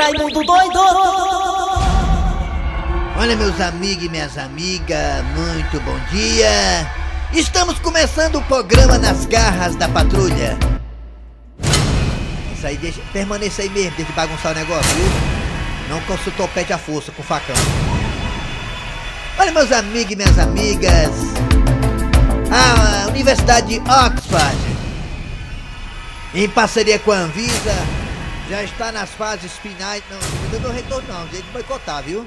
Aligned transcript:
Raimundo 0.00 0.42
doido! 0.42 0.78
Olha, 3.18 3.36
meus 3.36 3.60
amigos 3.60 4.04
e 4.04 4.08
minhas 4.08 4.38
amigas, 4.38 5.22
muito 5.36 5.78
bom 5.84 5.98
dia! 6.10 6.90
Estamos 7.34 7.78
começando 7.80 8.36
o 8.36 8.42
programa 8.44 8.96
Nas 8.96 9.26
Garras 9.26 9.76
da 9.76 9.90
Patrulha. 9.90 10.58
Isso 12.54 12.66
aí, 12.66 12.78
deixa, 12.78 13.02
permaneça 13.12 13.60
aí 13.60 13.68
mesmo, 13.68 13.90
deixa 13.90 14.10
de 14.10 14.16
bagunçar 14.16 14.52
o 14.52 14.54
negócio, 14.54 14.90
viu? 14.94 15.10
Não 15.90 16.00
consultou 16.04 16.46
o 16.46 16.48
pé 16.48 16.64
de 16.64 16.72
a 16.72 16.78
força 16.78 17.12
com 17.12 17.20
o 17.20 17.24
facão. 17.24 17.56
Olha, 19.38 19.52
meus 19.52 19.70
amigos 19.70 20.12
e 20.12 20.16
minhas 20.16 20.38
amigas, 20.38 21.10
a 22.50 23.06
Universidade 23.08 23.66
de 23.66 23.80
Oxford, 23.80 24.56
em 26.34 26.48
parceria 26.48 26.98
com 26.98 27.12
a 27.12 27.16
Anvisa, 27.16 27.99
já 28.50 28.64
está 28.64 28.90
nas 28.90 29.10
fases 29.10 29.52
finais. 29.52 30.02
Não, 30.10 30.18
não 30.18 30.50
deu 30.50 30.60
meu 30.60 30.72
retorno, 30.72 31.06
não, 31.08 31.28
gente 31.28 31.46
boicotar, 31.52 32.02
viu? 32.02 32.26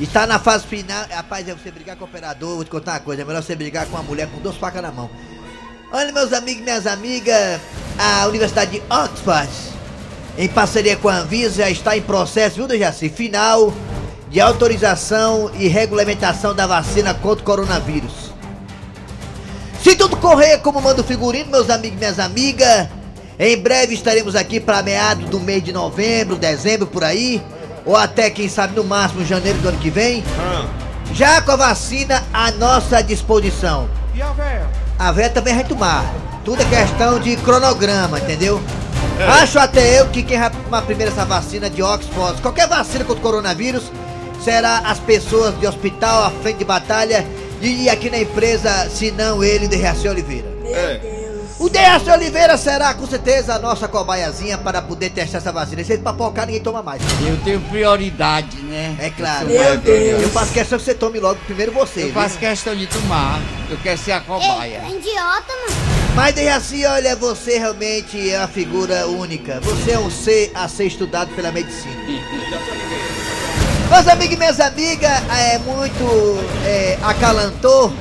Está 0.00 0.26
na 0.26 0.38
fase 0.38 0.66
final. 0.66 1.04
Rapaz, 1.10 1.46
é 1.46 1.54
você 1.54 1.70
brigar 1.70 1.94
com 1.94 2.04
o 2.04 2.08
operador, 2.08 2.56
vou 2.56 2.64
te 2.64 2.70
contar 2.70 2.92
uma 2.92 3.00
coisa, 3.00 3.22
é 3.22 3.24
melhor 3.24 3.42
você 3.42 3.54
brigar 3.54 3.86
com 3.86 3.96
uma 3.96 4.02
mulher 4.02 4.28
com 4.28 4.40
duas 4.40 4.56
facas 4.56 4.80
na 4.80 4.90
mão. 4.90 5.10
Olha, 5.92 6.10
meus 6.10 6.32
amigos 6.32 6.62
e 6.62 6.64
minhas 6.64 6.86
amigas, 6.86 7.60
a 7.98 8.26
Universidade 8.26 8.72
de 8.72 8.82
Oxford, 8.90 9.50
em 10.38 10.48
parceria 10.48 10.96
com 10.96 11.08
a 11.08 11.18
Anvisa, 11.18 11.62
já 11.62 11.70
está 11.70 11.96
em 11.96 12.02
processo, 12.02 12.56
viu, 12.56 12.66
Dejaci? 12.66 13.08
Final 13.10 13.72
de 14.28 14.40
autorização 14.40 15.50
e 15.54 15.68
regulamentação 15.68 16.54
da 16.54 16.66
vacina 16.66 17.14
contra 17.14 17.42
o 17.42 17.46
coronavírus. 17.46 18.32
Se 19.82 19.94
tudo 19.94 20.16
correr 20.16 20.58
como 20.58 20.80
manda 20.80 21.02
o 21.02 21.04
figurino, 21.04 21.50
meus 21.50 21.70
amigos 21.70 21.96
e 21.96 22.00
minhas 22.00 22.18
amigas, 22.18 22.88
em 23.38 23.56
breve 23.58 23.94
estaremos 23.94 24.34
aqui 24.34 24.58
para 24.58 24.82
meados 24.82 25.28
do 25.28 25.38
mês 25.38 25.62
de 25.62 25.72
novembro, 25.72 26.36
dezembro, 26.36 26.86
por 26.86 27.04
aí, 27.04 27.42
ou 27.84 27.94
até, 27.94 28.30
quem 28.30 28.48
sabe, 28.48 28.74
no 28.74 28.82
máximo 28.82 29.24
janeiro 29.24 29.58
do 29.58 29.68
ano 29.68 29.78
que 29.78 29.90
vem, 29.90 30.24
já 31.12 31.40
com 31.40 31.52
a 31.52 31.56
vacina 31.56 32.24
à 32.32 32.50
nossa 32.52 33.02
disposição. 33.02 33.88
E 34.14 34.22
a 34.22 34.30
véia? 34.30 34.66
A 34.98 35.12
véia 35.12 35.30
também 35.30 35.54
vai 35.54 35.64
tomar. 35.64 36.04
Tudo 36.44 36.62
é 36.62 36.64
questão 36.64 37.18
de 37.20 37.36
cronograma, 37.36 38.18
entendeu? 38.18 38.60
Acho 39.40 39.58
até 39.58 40.00
eu 40.00 40.06
que 40.08 40.22
quem 40.22 40.38
vai 40.38 40.50
tomar 40.50 40.82
primeiro 40.82 41.12
essa 41.12 41.24
vacina 41.24 41.68
de 41.68 41.82
Oxford, 41.82 42.40
qualquer 42.40 42.68
vacina 42.68 43.04
contra 43.04 43.20
o 43.20 43.22
coronavírus, 43.22 43.90
será 44.42 44.78
as 44.78 44.98
pessoas 44.98 45.58
de 45.58 45.66
hospital 45.66 46.24
à 46.24 46.30
frente 46.30 46.58
de 46.58 46.64
batalha 46.64 47.26
e 47.60 47.88
aqui 47.88 48.10
na 48.10 48.18
empresa, 48.18 48.88
se 48.90 49.10
não 49.10 49.42
ele, 49.42 49.66
de 49.66 49.76
Reação 49.76 50.10
Oliveira. 50.10 50.46
O 51.58 51.70
Deace 51.70 52.10
Oliveira 52.10 52.58
será 52.58 52.92
com 52.92 53.06
certeza 53.06 53.54
a 53.54 53.58
nossa 53.58 53.88
cobaiazinha 53.88 54.58
para 54.58 54.82
poder 54.82 55.08
testar 55.08 55.38
essa 55.38 55.50
vacina. 55.50 55.82
Se 55.82 55.94
ele 55.94 56.02
papocar, 56.02 56.44
ninguém 56.44 56.60
toma 56.60 56.82
mais. 56.82 57.00
Eu 57.26 57.38
tenho 57.44 57.60
prioridade, 57.62 58.58
né? 58.58 58.94
É 59.00 59.08
claro. 59.08 59.48
Eu, 59.48 59.56
sou 59.56 59.68
mais 59.68 59.82
velho. 59.82 60.20
Eu 60.20 60.28
faço 60.28 60.52
questão 60.52 60.78
que 60.78 60.84
você 60.84 60.94
tome 60.94 61.18
logo 61.18 61.40
primeiro 61.46 61.72
você. 61.72 62.00
Eu 62.00 62.04
viu? 62.06 62.14
faço 62.14 62.38
questão 62.38 62.76
de 62.76 62.86
tomar. 62.86 63.40
Eu 63.70 63.78
quero 63.78 63.98
ser 63.98 64.12
a 64.12 64.20
cobaia. 64.20 64.82
Ei, 64.86 64.98
idiota, 64.98 65.52
mano. 65.66 65.96
Mas 66.14 66.34
daí 66.34 66.48
assim, 66.48 66.84
olha, 66.84 67.16
você 67.16 67.58
realmente 67.58 68.30
é 68.30 68.38
uma 68.38 68.48
figura 68.48 69.06
única. 69.06 69.58
Você 69.60 69.92
é 69.92 69.98
um 69.98 70.10
ser 70.10 70.52
a 70.54 70.68
ser 70.68 70.84
estudado 70.84 71.34
pela 71.34 71.50
medicina. 71.50 71.94
Meus 73.90 74.08
amigos 74.08 74.34
e 74.34 74.38
minhas 74.38 74.60
amigas, 74.60 75.22
é 75.30 75.58
muito 75.58 76.38
é, 76.66 76.98
acalantou 77.02 77.92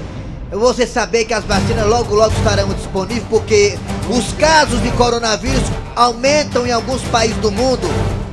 você 0.51 0.85
saber 0.85 1.25
que 1.25 1.33
as 1.33 1.43
vacinas 1.43 1.85
logo 1.87 2.13
logo 2.13 2.33
estarão 2.35 2.67
disponíveis 2.69 3.23
porque 3.29 3.77
os 4.09 4.31
casos 4.33 4.81
de 4.81 4.91
coronavírus 4.91 5.63
aumentam 5.95 6.65
em 6.65 6.71
alguns 6.71 7.01
países 7.03 7.37
do 7.37 7.51
mundo. 7.51 7.87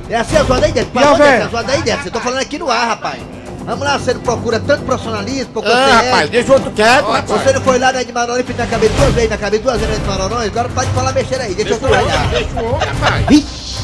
É 0.09 0.17
assim, 0.17 0.37
a 0.37 0.43
zoada 0.43 0.65
aí 0.65 0.71
dentro. 0.71 0.91
E 0.99 1.03
a 1.03 1.13
véia? 1.13 1.45
A 1.45 1.47
zoada 1.47 1.71
aí 1.71 1.81
dentro. 1.81 2.07
Eu 2.07 2.11
tô 2.11 2.19
falando 2.19 2.39
aqui 2.39 2.59
no 2.59 2.69
ar, 2.69 2.87
rapaz. 2.87 3.21
Vamos 3.65 3.85
lá, 3.85 3.97
você 3.97 4.13
não 4.13 4.19
procura 4.19 4.59
tanto 4.59 4.83
profissionalismo, 4.83 5.53
procura 5.53 5.73
Ah, 5.73 5.99
ser 5.99 6.05
rapaz, 6.09 6.29
deixa 6.29 6.51
o 6.51 6.53
outro 6.55 6.71
quieto, 6.71 7.05
rapaz. 7.05 7.41
Você 7.43 7.53
não 7.53 7.61
foi 7.61 7.79
lá 7.79 7.93
na 7.93 8.01
Ed 8.01 8.11
Marorões 8.11 8.45
pintar 8.45 8.67
cabelo 8.67 8.93
duas 8.93 9.13
vezes 9.13 9.29
na 9.29 9.37
cabeça, 9.37 9.63
duas 9.63 9.79
vezes 9.79 9.89
na 9.89 10.03
Ed 10.03 10.05
Marorões? 10.05 10.47
Agora 10.47 10.69
pode 10.69 10.89
falar 10.89 11.11
besteira 11.13 11.45
aí, 11.45 11.55
deixa, 11.55 11.73
eu 11.73 11.79
trabalhar. 11.79 12.27
Deixa 12.27 12.61
o 12.61 12.73
homem, 12.73 12.87
rapaz. 12.89 13.75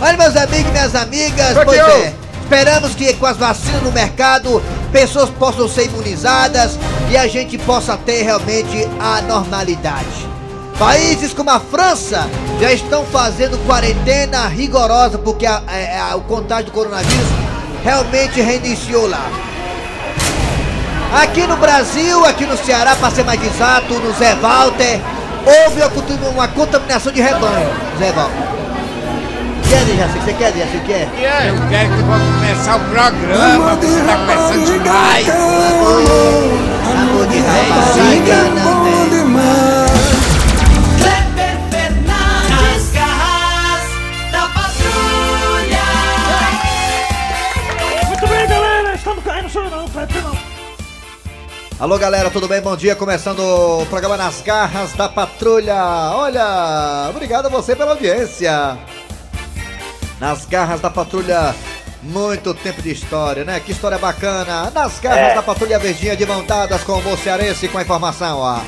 Olha, 0.00 0.16
meus 0.16 0.36
amigos 0.36 0.68
e 0.68 0.72
minhas 0.72 0.94
amigas, 0.96 1.56
pois 1.64 1.78
é. 1.78 2.14
Esperamos 2.42 2.94
que 2.96 3.14
com 3.14 3.26
as 3.26 3.36
vacinas 3.36 3.82
no 3.82 3.92
mercado, 3.92 4.60
pessoas 4.92 5.30
possam 5.30 5.66
ser 5.68 5.86
imunizadas 5.86 6.78
e 7.10 7.16
a 7.16 7.26
gente 7.26 7.56
possa 7.58 7.96
ter 7.96 8.22
realmente 8.22 8.88
a 9.00 9.22
normalidade. 9.22 10.30
Países 10.78 11.32
como 11.32 11.50
a 11.50 11.60
França 11.60 12.28
já 12.60 12.72
estão 12.72 13.04
fazendo 13.06 13.58
quarentena 13.66 14.46
rigorosa 14.48 15.18
porque 15.18 15.46
a- 15.46 15.62
é- 15.68 15.98
é- 15.98 16.14
o 16.14 16.20
contágio 16.22 16.66
do 16.66 16.72
coronavírus 16.72 17.26
realmente 17.82 18.40
reiniciou 18.40 19.08
lá. 19.08 19.30
Aqui 21.22 21.46
no 21.46 21.56
Brasil, 21.56 22.24
aqui 22.24 22.46
no 22.46 22.56
Ceará, 22.56 22.96
para 22.96 23.10
ser 23.10 23.24
mais 23.24 23.42
exato, 23.44 23.94
no 23.94 24.12
Zé 24.14 24.34
Walter, 24.36 25.00
houve 25.44 25.82
uma 26.34 26.48
contaminação 26.48 27.12
de 27.12 27.20
rebanho. 27.20 27.70
Zé 27.98 28.12
Walter. 28.12 28.61
Quer, 29.72 29.84
Dejaci? 29.86 30.18
Você 30.18 30.32
quer, 30.34 30.52
Dejaci? 30.52 30.80
Quer? 30.84 31.08
É? 31.18 31.48
Eu 31.48 31.56
quero 31.70 31.88
que 31.96 32.02
vamos 32.02 32.34
começar 32.34 32.76
o 32.76 32.80
programa. 32.90 33.74
Você 33.76 34.00
tá 34.02 34.16
começando 34.18 34.66
demais. 34.66 35.28
Amor 37.00 37.26
de 37.26 37.38
rapariga 37.38 38.36
não 38.50 38.84
tem. 38.84 39.02
Kleber 40.98 41.56
Fernandes, 41.70 42.52
as 42.76 42.92
garras 42.92 43.84
da 44.30 44.42
patrulha! 44.48 45.88
Muito 48.08 48.26
bem, 48.26 48.46
galera, 48.46 48.94
estamos 48.94 49.24
caindo, 49.24 49.48
sou 49.48 49.64
eu 49.64 49.70
não, 49.70 49.88
Kleber, 49.88 50.22
não. 50.22 50.36
Alô 51.80 51.96
galera, 51.98 52.30
tudo 52.30 52.46
bem? 52.46 52.60
Bom 52.60 52.76
dia, 52.76 52.94
começando 52.94 53.40
o 53.40 53.86
programa 53.86 54.18
Nas 54.18 54.42
Garras 54.42 54.92
da 54.92 55.08
Patrulha. 55.08 55.74
Olha, 56.14 57.08
obrigado 57.08 57.46
a 57.46 57.48
você 57.48 57.74
pela 57.74 57.92
audiência. 57.92 58.78
Nas 60.22 60.46
Garras 60.46 60.80
da 60.80 60.88
Patrulha, 60.88 61.52
muito 62.00 62.54
tempo 62.54 62.80
de 62.80 62.92
história, 62.92 63.42
né? 63.44 63.58
Que 63.58 63.72
história 63.72 63.98
bacana. 63.98 64.70
Nas 64.70 65.00
Garras 65.00 65.34
da 65.34 65.42
Patrulha 65.42 65.80
Verdinha 65.80 66.16
de 66.16 66.24
mão 66.24 66.44
dadas 66.44 66.84
com 66.84 66.92
o 66.92 67.02
Mocearense 67.02 67.66
com 67.66 67.76
a 67.76 67.82
informação, 67.82 68.38
ó. 68.38 68.60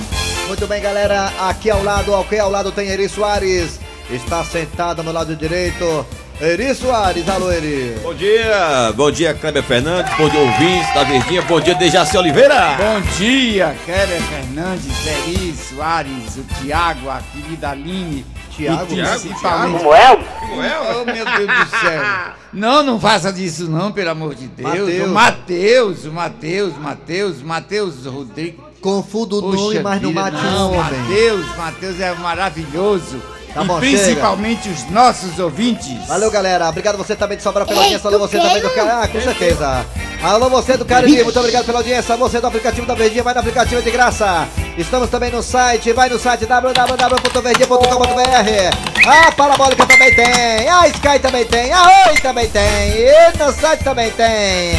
Muito 0.48 0.66
bem, 0.66 0.82
galera, 0.82 1.32
aqui 1.48 1.70
ao 1.70 1.80
lado, 1.80 2.12
aqui 2.16 2.40
ao 2.40 2.50
lado 2.50 2.72
tem 2.72 2.88
Eri 2.88 3.08
Soares. 3.08 3.78
Está 4.10 4.42
sentado 4.42 5.04
no 5.04 5.12
lado 5.12 5.36
direito. 5.36 6.04
Eri 6.40 6.74
Soares, 6.74 7.28
alô 7.28 7.52
Eri. 7.52 8.00
Bom 8.02 8.14
dia, 8.14 8.92
bom 8.96 9.12
dia 9.12 9.32
Kleber 9.32 9.62
Fernandes, 9.62 10.12
bom 10.16 10.28
dia 10.28 10.40
ouvintes 10.40 10.92
da 10.92 11.04
Verdinha, 11.04 11.42
bom 11.42 11.60
dia 11.60 11.76
Dejaci 11.76 12.16
Oliveira. 12.16 12.76
Bom 12.76 13.00
dia, 13.16 13.76
Keller 13.86 14.20
Fernandes, 14.22 15.06
Eri 15.06 15.54
Soares, 15.54 16.36
o 16.36 16.42
Tiago, 16.60 17.08
a 17.08 17.22
querida 17.32 17.70
Aline. 17.70 18.26
Tiago? 18.56 18.86
principalmente... 18.86 19.40
Samuel? 19.40 20.20
Oh, 20.52 21.04
meu 21.04 21.24
Deus 21.24 21.58
do 21.58 21.78
céu. 21.80 22.02
Não, 22.52 22.82
não 22.82 23.00
faça 23.00 23.32
disso 23.32 23.68
não, 23.68 23.90
pelo 23.90 24.10
amor 24.10 24.34
de 24.34 24.46
Deus. 24.46 24.68
Mateus. 24.68 25.04
O 25.04 25.12
Matheus, 25.12 26.04
o 26.04 26.12
Matheus, 26.12 26.78
Matheus, 26.78 27.42
Matheus 27.42 28.06
Rodrigues. 28.06 28.60
Confundo 28.80 29.38
o 29.38 29.52
nome, 29.52 29.80
mas 29.80 30.02
não 30.02 30.12
mate 30.12 30.36
não, 30.36 30.72
um 30.72 30.78
homem. 30.78 31.00
Matheus, 31.00 31.56
Matheus 31.56 32.00
é 32.00 32.14
maravilhoso. 32.14 33.33
Tá 33.54 33.62
e 33.62 33.66
bom, 33.66 33.78
principalmente 33.78 34.68
os 34.68 34.90
nossos 34.90 35.38
ouvintes. 35.38 36.06
Valeu, 36.08 36.28
galera. 36.30 36.68
Obrigado 36.68 36.98
você 36.98 37.14
também 37.14 37.36
de 37.36 37.42
Sobral 37.42 37.64
pela 37.64 37.78
Ei, 37.78 37.84
audiência. 37.84 38.08
Alô, 38.08 38.18
você 38.18 38.38
também 38.38 38.60
do? 38.60 38.70
Cariri. 38.70 38.90
Ah, 38.90 39.08
com 39.08 39.20
certeza. 39.20 39.86
Alô, 40.22 40.50
você 40.50 40.76
do 40.76 40.84
Cariri. 40.84 41.22
Muito 41.22 41.38
obrigado 41.38 41.64
pela 41.64 41.78
audiência. 41.78 42.16
Você 42.16 42.40
do 42.40 42.46
aplicativo 42.48 42.86
da 42.86 42.94
Verdinha. 42.94 43.22
Vai 43.22 43.32
no 43.32 43.40
aplicativo 43.40 43.80
de 43.80 43.90
graça. 43.92 44.48
Estamos 44.76 45.08
também 45.08 45.30
no 45.30 45.40
site. 45.42 45.92
Vai 45.92 46.08
no 46.08 46.18
site 46.18 46.46
www.verdinha.com.br. 46.46 49.06
A 49.06 49.30
Parabólica 49.32 49.86
também 49.86 50.14
tem. 50.14 50.68
A 50.68 50.88
Sky 50.88 51.18
também 51.20 51.44
tem. 51.44 51.72
A 51.72 52.08
Oi 52.08 52.16
também 52.20 52.48
tem. 52.48 52.62
E 52.62 53.38
no 53.38 53.52
site 53.52 53.84
também 53.84 54.10
tem. 54.10 54.74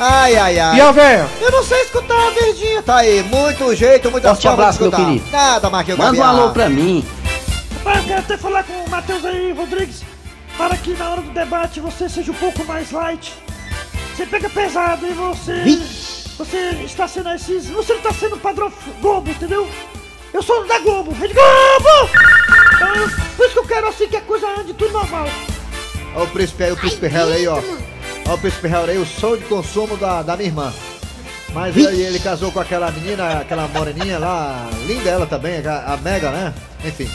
Ai, 0.00 0.36
ai, 0.36 0.58
ai. 0.60 0.76
E 0.76 0.80
a 0.80 0.92
véia? 0.92 1.26
Eu 1.40 1.50
não 1.50 1.64
sei 1.64 1.80
escutar 1.82 2.28
a 2.28 2.30
Verdinha. 2.30 2.80
Tá 2.82 2.98
aí. 2.98 3.22
Muito 3.24 3.74
jeito, 3.74 4.08
muita 4.10 4.28
Forte 4.28 4.46
abraço, 4.46 4.80
meu 4.80 4.90
escutar. 4.90 5.06
querido. 5.08 5.24
Nada, 5.32 5.70
Marquinhos 5.70 5.98
Manda 5.98 6.20
um 6.20 6.22
alô 6.22 6.50
pra 6.50 6.68
mim. 6.68 7.04
Eu 7.96 8.04
quero 8.04 8.20
até 8.20 8.36
falar 8.36 8.64
com 8.64 8.72
o 8.72 8.90
Matheus 8.90 9.24
aí, 9.24 9.52
Rodrigues, 9.52 10.02
para 10.56 10.76
que 10.76 10.90
na 10.94 11.10
hora 11.10 11.22
do 11.22 11.30
debate 11.30 11.80
você 11.80 12.08
seja 12.08 12.30
um 12.30 12.34
pouco 12.34 12.64
mais 12.64 12.90
light. 12.90 13.34
Você 14.16 14.26
pega 14.26 14.48
pesado 14.50 15.06
e 15.06 15.12
você. 15.12 15.64
Você 16.36 16.56
está 16.84 17.08
sendo 17.08 17.28
esses. 17.30 17.66
Você 17.68 17.92
não 17.94 18.00
está 18.00 18.12
sendo 18.12 18.36
padrão 18.38 18.72
Globo, 19.00 19.30
entendeu? 19.30 19.68
Eu 20.32 20.42
sou 20.42 20.66
da 20.66 20.78
Globo, 20.80 21.12
Rede 21.12 21.34
Globo! 21.34 22.10
Então, 22.76 22.94
eu- 22.96 23.08
por 23.36 23.46
isso 23.46 23.52
que 23.54 23.58
eu 23.58 23.66
quero 23.66 23.88
assim 23.88 24.08
que 24.08 24.16
a 24.16 24.20
coisa 24.20 24.46
ande 24.60 24.74
tudo 24.74 24.92
normal. 24.92 25.26
Olha 26.14 26.24
o 26.24 26.28
príncipe 26.28 26.64
aí, 26.64 26.72
o 26.72 26.76
príncipe 26.76 27.06
Harry 27.08 27.32
aí, 27.32 27.48
ó. 27.48 27.56
Olha 27.56 28.34
o 28.34 28.38
príncipe 28.38 28.68
Harry 28.68 28.90
aí, 28.92 28.98
o 28.98 29.06
som 29.06 29.36
de 29.36 29.44
consumo 29.44 29.96
da, 29.96 30.22
da 30.22 30.36
minha 30.36 30.48
irmã. 30.48 30.72
Mas 31.54 31.76
ele, 31.76 32.02
ele 32.02 32.18
casou 32.18 32.52
com 32.52 32.60
aquela 32.60 32.90
menina, 32.90 33.40
aquela 33.40 33.66
moreninha 33.68 34.18
lá, 34.18 34.68
linda 34.86 35.08
ela 35.10 35.26
também, 35.26 35.66
a, 35.66 35.94
a 35.94 35.96
Mega, 35.96 36.30
né? 36.30 36.54
Enfim. 36.84 37.08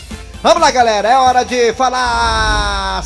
Vamos 0.43 0.61
lá, 0.61 0.71
galera, 0.71 1.07
é 1.07 1.15
hora 1.17 1.45
de 1.45 1.71
falar 1.71 3.01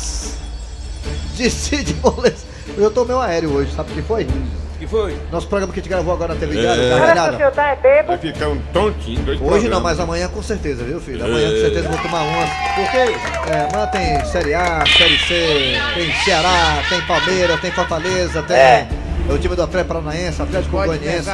de 1.36 1.48
Cid 1.48 1.94
Moleza. 2.02 2.44
Eu 2.76 2.90
tomei 2.90 3.14
um 3.14 3.20
aéreo 3.20 3.52
hoje, 3.52 3.72
sabe 3.76 3.92
o 3.92 3.94
que 3.94 4.02
foi? 4.02 4.24
O 4.24 4.78
que 4.80 4.88
foi? 4.88 5.16
Nosso 5.30 5.46
programa 5.46 5.72
que 5.72 5.78
a 5.78 5.82
gente 5.84 5.88
gravou 5.88 6.12
agora 6.12 6.34
na 6.34 6.40
TV 6.40 6.58
É. 6.58 7.36
Senhor 7.36 7.52
tá 7.52 7.78
é. 7.84 8.02
Vai 8.02 8.18
ficar 8.18 8.48
um 8.48 8.58
tontinho, 8.72 9.22
dois 9.22 9.40
Hoje 9.40 9.68
não, 9.68 9.80
programas. 9.80 9.82
mas 9.82 10.00
amanhã 10.00 10.26
com 10.26 10.42
certeza, 10.42 10.82
viu, 10.82 11.00
filho? 11.00 11.24
Amanhã 11.24 11.48
com 11.48 11.60
certeza 11.60 11.86
eu 11.86 11.92
vou 11.92 12.02
tomar 12.02 12.22
umas. 12.22 12.50
Porque 12.74 12.96
é, 12.96 13.68
amanhã 13.72 13.86
tem 13.86 14.24
Série 14.24 14.54
A, 14.54 14.84
Série 14.98 15.18
C, 15.18 15.80
tem 15.94 16.12
Ceará, 16.24 16.82
tem 16.88 17.00
Palmeiras, 17.02 17.60
tem 17.60 17.70
Fortaleza, 17.70 18.42
tem 18.42 18.88
o 19.32 19.38
time 19.38 19.54
do 19.54 19.62
Atlético 19.62 19.94
Paranaense, 19.94 20.42
Atlético 20.42 20.72
Goianiense. 20.76 21.30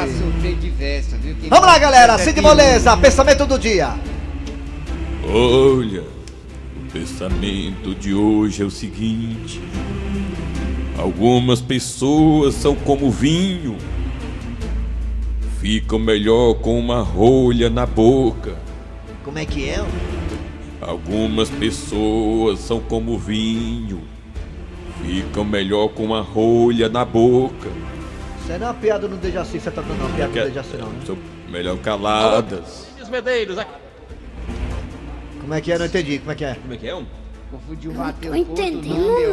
Vamos 1.49 1.67
lá, 1.67 1.79
galera. 1.79 2.19
Cid 2.19 2.43
Moleza, 2.43 2.95
pensamento 2.99 3.47
do 3.47 3.59
dia. 3.59 3.95
Olha, 5.27 6.03
o 6.03 6.93
pensamento 6.93 7.95
de 7.95 8.15
hoje 8.15 8.63
é 8.63 8.67
o 8.67 8.71
seguinte: 8.71 9.61
algumas 10.99 11.61
pessoas 11.61 12.55
são 12.55 12.75
como 12.75 13.11
vinho, 13.11 13.79
ficam 15.61 15.99
melhor 15.99 16.55
com 16.55 16.79
uma 16.79 17.01
rolha 17.01 17.71
na 17.71 17.87
boca. 17.87 18.57
Como 19.25 19.39
é 19.39 19.47
que 19.47 19.69
é? 19.69 19.85
Algumas 20.81 21.49
pessoas 21.49 22.59
são 22.59 22.79
como 22.81 23.19
vinho, 23.19 24.03
ficam 25.03 25.43
melhor 25.43 25.89
com 25.89 26.05
uma 26.05 26.21
rolha 26.21 26.91
na 26.91 27.05
boca. 27.05 27.71
Isso 28.43 28.53
aí 28.53 28.59
não 28.59 28.67
é 28.67 28.71
uma 28.71 28.75
piada 28.75 29.09
no 29.09 29.17
Dejaci, 29.17 29.59
você 29.59 29.71
tá 29.71 29.81
dando 29.81 30.01
uma 30.01 30.11
piada 30.11 30.29
no 30.29 30.47
Dejaci, 30.49 30.77
não, 30.77 30.91
né? 30.91 31.01
São 31.07 31.17
melhor 31.49 31.79
caladas. 31.79 32.89
Os 33.01 33.09
medeiros, 33.09 33.57
aqui. 33.57 33.84
Como 35.45 35.53
é 35.53 35.61
que 35.61 35.71
é? 35.71 35.79
Não 35.79 35.85
entendi. 35.85 36.19
Como 36.19 36.33
é 36.33 36.35
que 36.35 36.45
é? 36.45 36.55
Como 36.55 36.73
é 36.73 36.77
que 36.79 36.89
é? 36.89 36.95
Um? 36.95 37.05
Confundiu 37.51 37.91
o 37.91 37.95
Matheus 37.95 38.35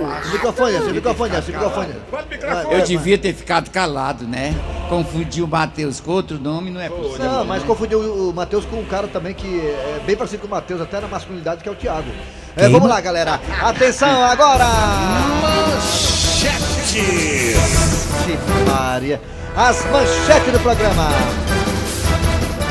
acho. 0.05 0.31
Microfone, 0.33 0.75
esse 0.75 0.91
microfone, 0.91 1.37
esse 1.37 1.51
microfone. 1.51 1.95
Eu 2.69 2.83
devia 2.83 3.17
ter 3.17 3.33
ficado 3.33 3.71
calado, 3.71 4.27
né? 4.27 4.53
Confundir 4.89 5.41
o 5.41 5.47
Matheus 5.47 6.01
com 6.01 6.11
outro 6.11 6.37
nome 6.37 6.69
não 6.69 6.81
é 6.81 6.89
possível. 6.89 7.25
Não, 7.25 7.45
mas 7.45 7.61
né? 7.61 7.67
confundiu 7.67 7.99
o 7.99 8.33
Matheus 8.33 8.65
com 8.65 8.75
um 8.75 8.85
cara 8.85 9.07
também 9.07 9.33
que 9.33 9.61
é 9.61 10.01
bem 10.05 10.17
parecido 10.17 10.41
com 10.41 10.47
o 10.47 10.51
Matheus, 10.51 10.81
até 10.81 10.99
na 10.99 11.07
masculinidade, 11.07 11.63
que 11.63 11.69
é 11.69 11.71
o 11.71 11.75
Thiago. 11.75 12.11
É, 12.57 12.67
vamos 12.67 12.89
lá, 12.89 12.99
galera. 12.99 13.39
Atenção 13.61 14.21
agora! 14.23 14.65
Manchetes! 15.41 16.91
Maria. 18.67 19.21
As 19.55 19.83
manchetes 19.85 20.51
do 20.51 20.59
programa. 20.59 21.07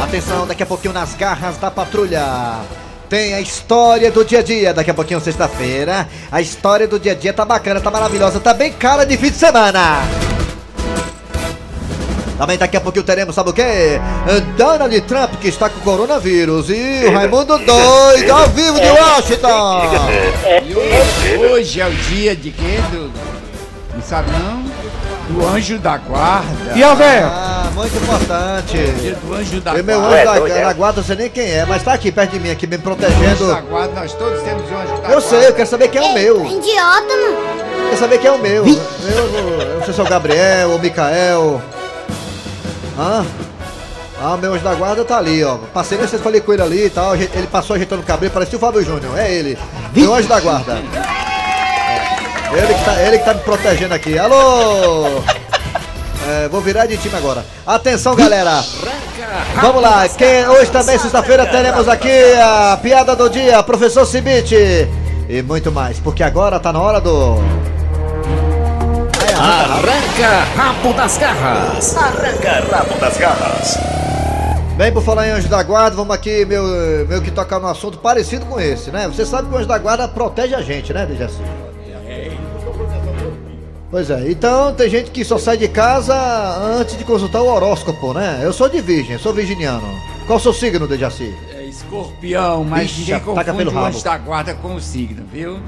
Atenção, 0.01 0.47
daqui 0.47 0.63
a 0.63 0.67
pouquinho 0.67 0.93
nas 0.95 1.15
garras 1.15 1.57
da 1.57 1.71
patrulha. 1.71 2.61
Tem 3.11 3.35
a 3.35 3.41
história 3.41 4.09
do 4.09 4.25
dia 4.25 4.39
a 4.39 4.43
dia, 4.43 4.73
daqui 4.73 4.89
a 4.89 4.95
pouquinho 4.95 5.21
sexta-feira. 5.21 6.09
A 6.31 6.41
história 6.41 6.87
do 6.87 6.97
dia 6.97 7.11
a 7.11 7.15
dia 7.17 7.33
tá 7.33 7.45
bacana, 7.45 7.81
tá 7.81 7.91
maravilhosa, 7.91 8.39
tá 8.39 8.55
bem 8.55 8.73
cara 8.73 9.05
de 9.05 9.17
fim 9.17 9.33
de 9.33 9.37
semana. 9.37 10.03
Também 12.39 12.57
daqui 12.57 12.77
a 12.77 12.81
pouquinho 12.81 13.05
teremos, 13.05 13.35
sabe 13.35 13.51
o 13.51 13.53
quê? 13.53 14.01
Donald 14.57 15.01
Trump, 15.03 15.35
que 15.41 15.49
está 15.49 15.69
com 15.69 15.81
coronavírus. 15.81 16.71
E 16.71 17.05
o 17.07 17.11
Raimundo 17.13 17.59
doido, 17.59 18.31
ao 18.31 18.47
vivo 18.51 18.79
de 18.79 18.89
Washington. 18.89 19.83
E 20.65 21.37
hoje, 21.51 21.81
é 21.81 21.89
o 21.89 21.93
dia 21.93 22.37
de 22.37 22.53
quê? 22.53 22.79
Do, 22.93 23.11
não 23.93 24.03
sabe 24.03 24.31
não? 24.31 24.63
Do 25.35 25.49
anjo 25.49 25.81
da 25.81 25.97
guarda. 25.97 26.75
E 26.77 26.85
a 26.85 26.95
véia? 26.95 27.60
Muito 27.75 27.97
importante. 27.97 28.77
Do 29.25 29.35
anjo 29.35 29.61
da 29.61 29.79
E 29.79 29.83
meu 29.83 30.01
guarda. 30.01 30.31
anjo 30.33 30.49
da, 30.49 30.61
da 30.61 30.73
guarda, 30.73 31.01
eu 31.01 31.05
sei 31.05 31.17
nem 31.17 31.31
quem 31.31 31.51
é, 31.51 31.65
mas 31.65 31.83
tá 31.83 31.95
aqui 31.95 32.11
perto 32.13 32.33
de 32.33 32.41
mim, 32.41 32.51
aqui 32.51 32.67
me 32.67 32.77
Anjo 32.77 32.85
da 32.85 32.97
protegendo. 32.97 33.57
guarda, 33.69 34.01
nós 34.01 34.13
todos 34.15 34.43
temos 34.43 34.63
um 34.71 34.77
anjo 34.77 34.89
da 34.89 34.97
guarda. 34.97 35.13
Eu 35.15 35.21
sei, 35.21 35.47
eu 35.47 35.55
quero 35.55 35.69
saber 35.69 35.89
quem 35.89 36.01
é 36.01 36.05
o 36.05 36.15
meu. 36.15 36.47
Idiota, 36.47 37.17
mano. 37.17 37.87
Quero 37.89 37.99
saber 37.99 38.19
quem 38.19 38.29
é 38.29 38.33
o 38.33 38.39
meu. 38.39 38.67
Eu, 38.67 38.75
eu 38.75 39.77
não 39.79 39.85
sei 39.85 39.95
se 39.95 40.01
é 40.01 40.03
o 40.03 40.07
Gabriel 40.09 40.71
ou 40.71 40.77
o 40.77 40.79
Mikael. 40.81 41.63
Hã? 42.99 43.25
Ah, 44.23 44.35
o 44.35 44.39
meu 44.39 44.53
anjo 44.53 44.63
da 44.65 44.75
guarda 44.75 45.03
tá 45.05 45.17
ali, 45.17 45.43
ó. 45.43 45.57
Passei 45.73 45.97
nesse 45.97 46.19
falei 46.19 46.41
com 46.43 46.53
ele 46.53 46.63
ali 46.63 46.85
e 46.87 46.91
tal. 46.91 47.15
Ele 47.15 47.47
passou 47.51 47.75
ajeitando 47.75 48.03
o 48.03 48.05
cabelo, 48.05 48.33
parecia 48.33 48.59
o 48.59 48.61
Fábio 48.61 48.85
Júnior. 48.85 49.17
É 49.19 49.33
ele. 49.33 49.57
Meu 49.95 50.15
anjo 50.15 50.29
da 50.29 50.39
guarda. 50.41 50.73
É. 50.75 52.59
Ele 52.59 52.75
que, 52.75 52.85
tá, 52.85 53.01
ele 53.01 53.19
que 53.19 53.25
tá 53.25 53.33
me 53.35 53.41
protegendo 53.41 53.95
aqui. 53.95 54.19
Alô! 54.19 55.23
É, 56.31 56.49
vou 56.49 56.61
virar 56.61 56.87
de 56.87 56.97
time 56.97 57.17
agora. 57.17 57.45
Atenção, 57.67 58.15
galera. 58.15 58.63
Vamos 59.61 59.83
lá. 59.83 60.09
Quem, 60.09 60.47
hoje 60.47 60.71
também, 60.71 60.97
sexta-feira, 60.97 61.45
teremos 61.45 61.89
aqui 61.89 62.09
a 62.41 62.79
piada 62.81 63.17
do 63.17 63.29
dia, 63.29 63.61
professor 63.65 64.07
Cibite. 64.07 64.89
E 65.29 65.43
muito 65.43 65.73
mais, 65.73 65.99
porque 65.99 66.23
agora 66.23 66.61
tá 66.61 66.73
na 66.73 66.81
hora 66.81 67.01
do. 67.01 67.37
Arranca 69.41 70.45
rabo 70.57 70.93
das 70.93 71.17
garras. 71.19 71.95
Bem, 74.77 74.93
por 74.93 75.03
falar 75.03 75.27
em 75.27 75.31
anjo 75.33 75.49
da 75.49 75.63
guarda, 75.65 75.97
vamos 75.97 76.15
aqui, 76.15 76.45
meu, 76.45 76.65
meu 77.09 77.21
que 77.21 77.33
tocar 77.33 77.59
num 77.59 77.67
assunto 77.67 77.99
parecido 77.99 78.47
com 78.47 78.61
esse, 78.61 78.93
né? 78.93 79.09
Você 79.09 79.27
sabe 79.27 79.49
que 79.49 79.55
o 79.55 79.59
anjo 79.59 79.67
da 79.67 79.79
guarda 79.79 80.07
protege 80.07 80.55
a 80.55 80.63
gente, 80.63 80.93
né, 80.93 81.05
Dejaci? 81.07 81.43
Pois 83.91 84.09
é, 84.09 84.31
então 84.31 84.73
tem 84.73 84.89
gente 84.89 85.11
que 85.11 85.25
só 85.25 85.37
sai 85.37 85.57
de 85.57 85.67
casa 85.67 86.15
antes 86.15 86.97
de 86.97 87.03
consultar 87.03 87.43
o 87.43 87.49
horóscopo, 87.49 88.15
né? 88.15 88.41
Eu 88.41 88.53
sou 88.53 88.69
de 88.69 88.81
virgem, 88.81 89.19
sou 89.19 89.33
virginiano. 89.33 90.01
Qual 90.29 90.39
o 90.39 90.41
seu 90.41 90.53
signo, 90.53 90.87
Dejaci? 90.87 91.35
É 91.53 91.65
escorpião, 91.65 92.63
mas 92.63 92.85
Ixi, 92.85 93.01
ninguém 93.01 93.21
confunde 93.21 93.53
pelo 93.53 93.75
o 93.75 93.79
anjo 93.85 94.05
da 94.05 94.17
guarda 94.17 94.55
com 94.55 94.77
o 94.77 94.81
signo, 94.81 95.25
viu? 95.33 95.59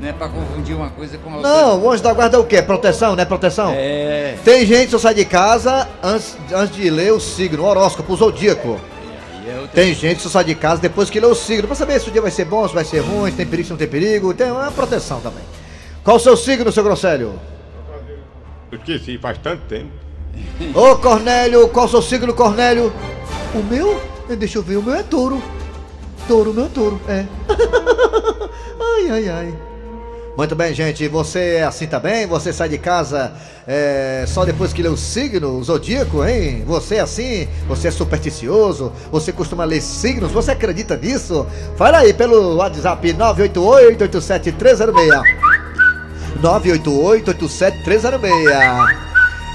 Não 0.00 0.08
é 0.08 0.12
pra 0.12 0.28
confundir 0.28 0.74
uma 0.74 0.90
coisa 0.90 1.18
com 1.18 1.30
a 1.30 1.36
outra. 1.36 1.50
Não, 1.50 1.84
o 1.84 1.90
anjo 1.92 2.02
da 2.02 2.12
guarda 2.12 2.36
é 2.36 2.40
o 2.40 2.44
quê? 2.44 2.60
Proteção, 2.60 3.14
né? 3.14 3.24
Proteção? 3.24 3.70
É. 3.72 4.36
Tem 4.44 4.66
gente 4.66 4.86
que 4.86 4.90
só 4.90 4.98
sai 4.98 5.14
de 5.14 5.24
casa 5.24 5.88
antes, 6.02 6.36
antes 6.52 6.74
de 6.74 6.90
ler 6.90 7.12
o 7.12 7.20
signo, 7.20 7.62
o 7.62 7.66
horóscopo, 7.66 8.12
o 8.12 8.16
zodíaco. 8.16 8.76
É 9.46 9.66
Tem 9.72 9.94
gente 9.94 10.16
que 10.16 10.22
só 10.22 10.28
sai 10.28 10.44
de 10.44 10.56
casa 10.56 10.82
depois 10.82 11.08
que 11.08 11.20
lê 11.20 11.26
o 11.26 11.34
signo, 11.34 11.68
pra 11.68 11.76
saber 11.76 12.00
se 12.00 12.08
o 12.08 12.12
dia 12.12 12.20
vai 12.20 12.32
ser 12.32 12.44
bom, 12.44 12.66
se 12.66 12.74
vai 12.74 12.84
ser 12.84 12.98
ruim, 12.98 13.30
se 13.30 13.36
tem 13.36 13.46
perigo, 13.46 13.66
se 13.66 13.70
não 13.70 13.78
tem 13.78 13.88
perigo. 13.88 14.34
Tem 14.34 14.50
uma 14.50 14.70
proteção 14.72 15.20
também. 15.20 15.44
Qual 16.02 16.16
o 16.16 16.20
seu 16.20 16.36
signo, 16.36 16.72
seu 16.72 16.82
Grosselho? 16.82 17.38
Eu 18.70 18.78
esqueci, 18.78 19.18
faz 19.18 19.38
tanto 19.38 19.62
tempo. 19.68 19.90
Ô 20.74 20.96
Cornélio, 20.96 21.68
qual 21.68 21.86
o 21.86 21.88
seu 21.88 22.02
signo, 22.02 22.34
Cornélio? 22.34 22.92
O 23.54 23.62
meu? 23.62 23.98
Eh, 24.28 24.36
Deixa 24.36 24.58
eu 24.58 24.62
ver, 24.62 24.76
o 24.76 24.82
meu 24.82 24.94
é 24.94 25.02
touro. 25.02 25.42
Touro, 26.26 26.52
meu 26.52 26.66
é 26.66 26.68
touro, 26.68 27.00
é. 27.08 27.24
ai, 28.78 29.10
ai, 29.10 29.28
ai. 29.28 29.54
Muito 30.36 30.54
bem, 30.54 30.72
gente. 30.72 31.08
Você 31.08 31.56
é 31.56 31.64
assim 31.64 31.88
também? 31.88 32.24
Você 32.26 32.52
sai 32.52 32.68
de 32.68 32.78
casa 32.78 33.32
é, 33.66 34.24
só 34.28 34.44
depois 34.44 34.72
que 34.72 34.80
lê 34.80 34.88
o 34.88 34.96
signo, 34.96 35.58
o 35.58 35.64
zodíaco, 35.64 36.24
hein? 36.24 36.62
Você 36.64 36.94
é 36.94 37.00
assim? 37.00 37.48
Você 37.66 37.88
é 37.88 37.90
supersticioso? 37.90 38.92
Você 39.10 39.32
costuma 39.32 39.64
ler 39.64 39.80
signos? 39.80 40.30
Você 40.30 40.52
acredita 40.52 40.96
nisso? 40.96 41.44
Fala 41.76 41.98
aí 41.98 42.14
pelo 42.14 42.54
WhatsApp 42.54 43.12
988-87306. 43.14 45.47
988-87306. 46.40 49.08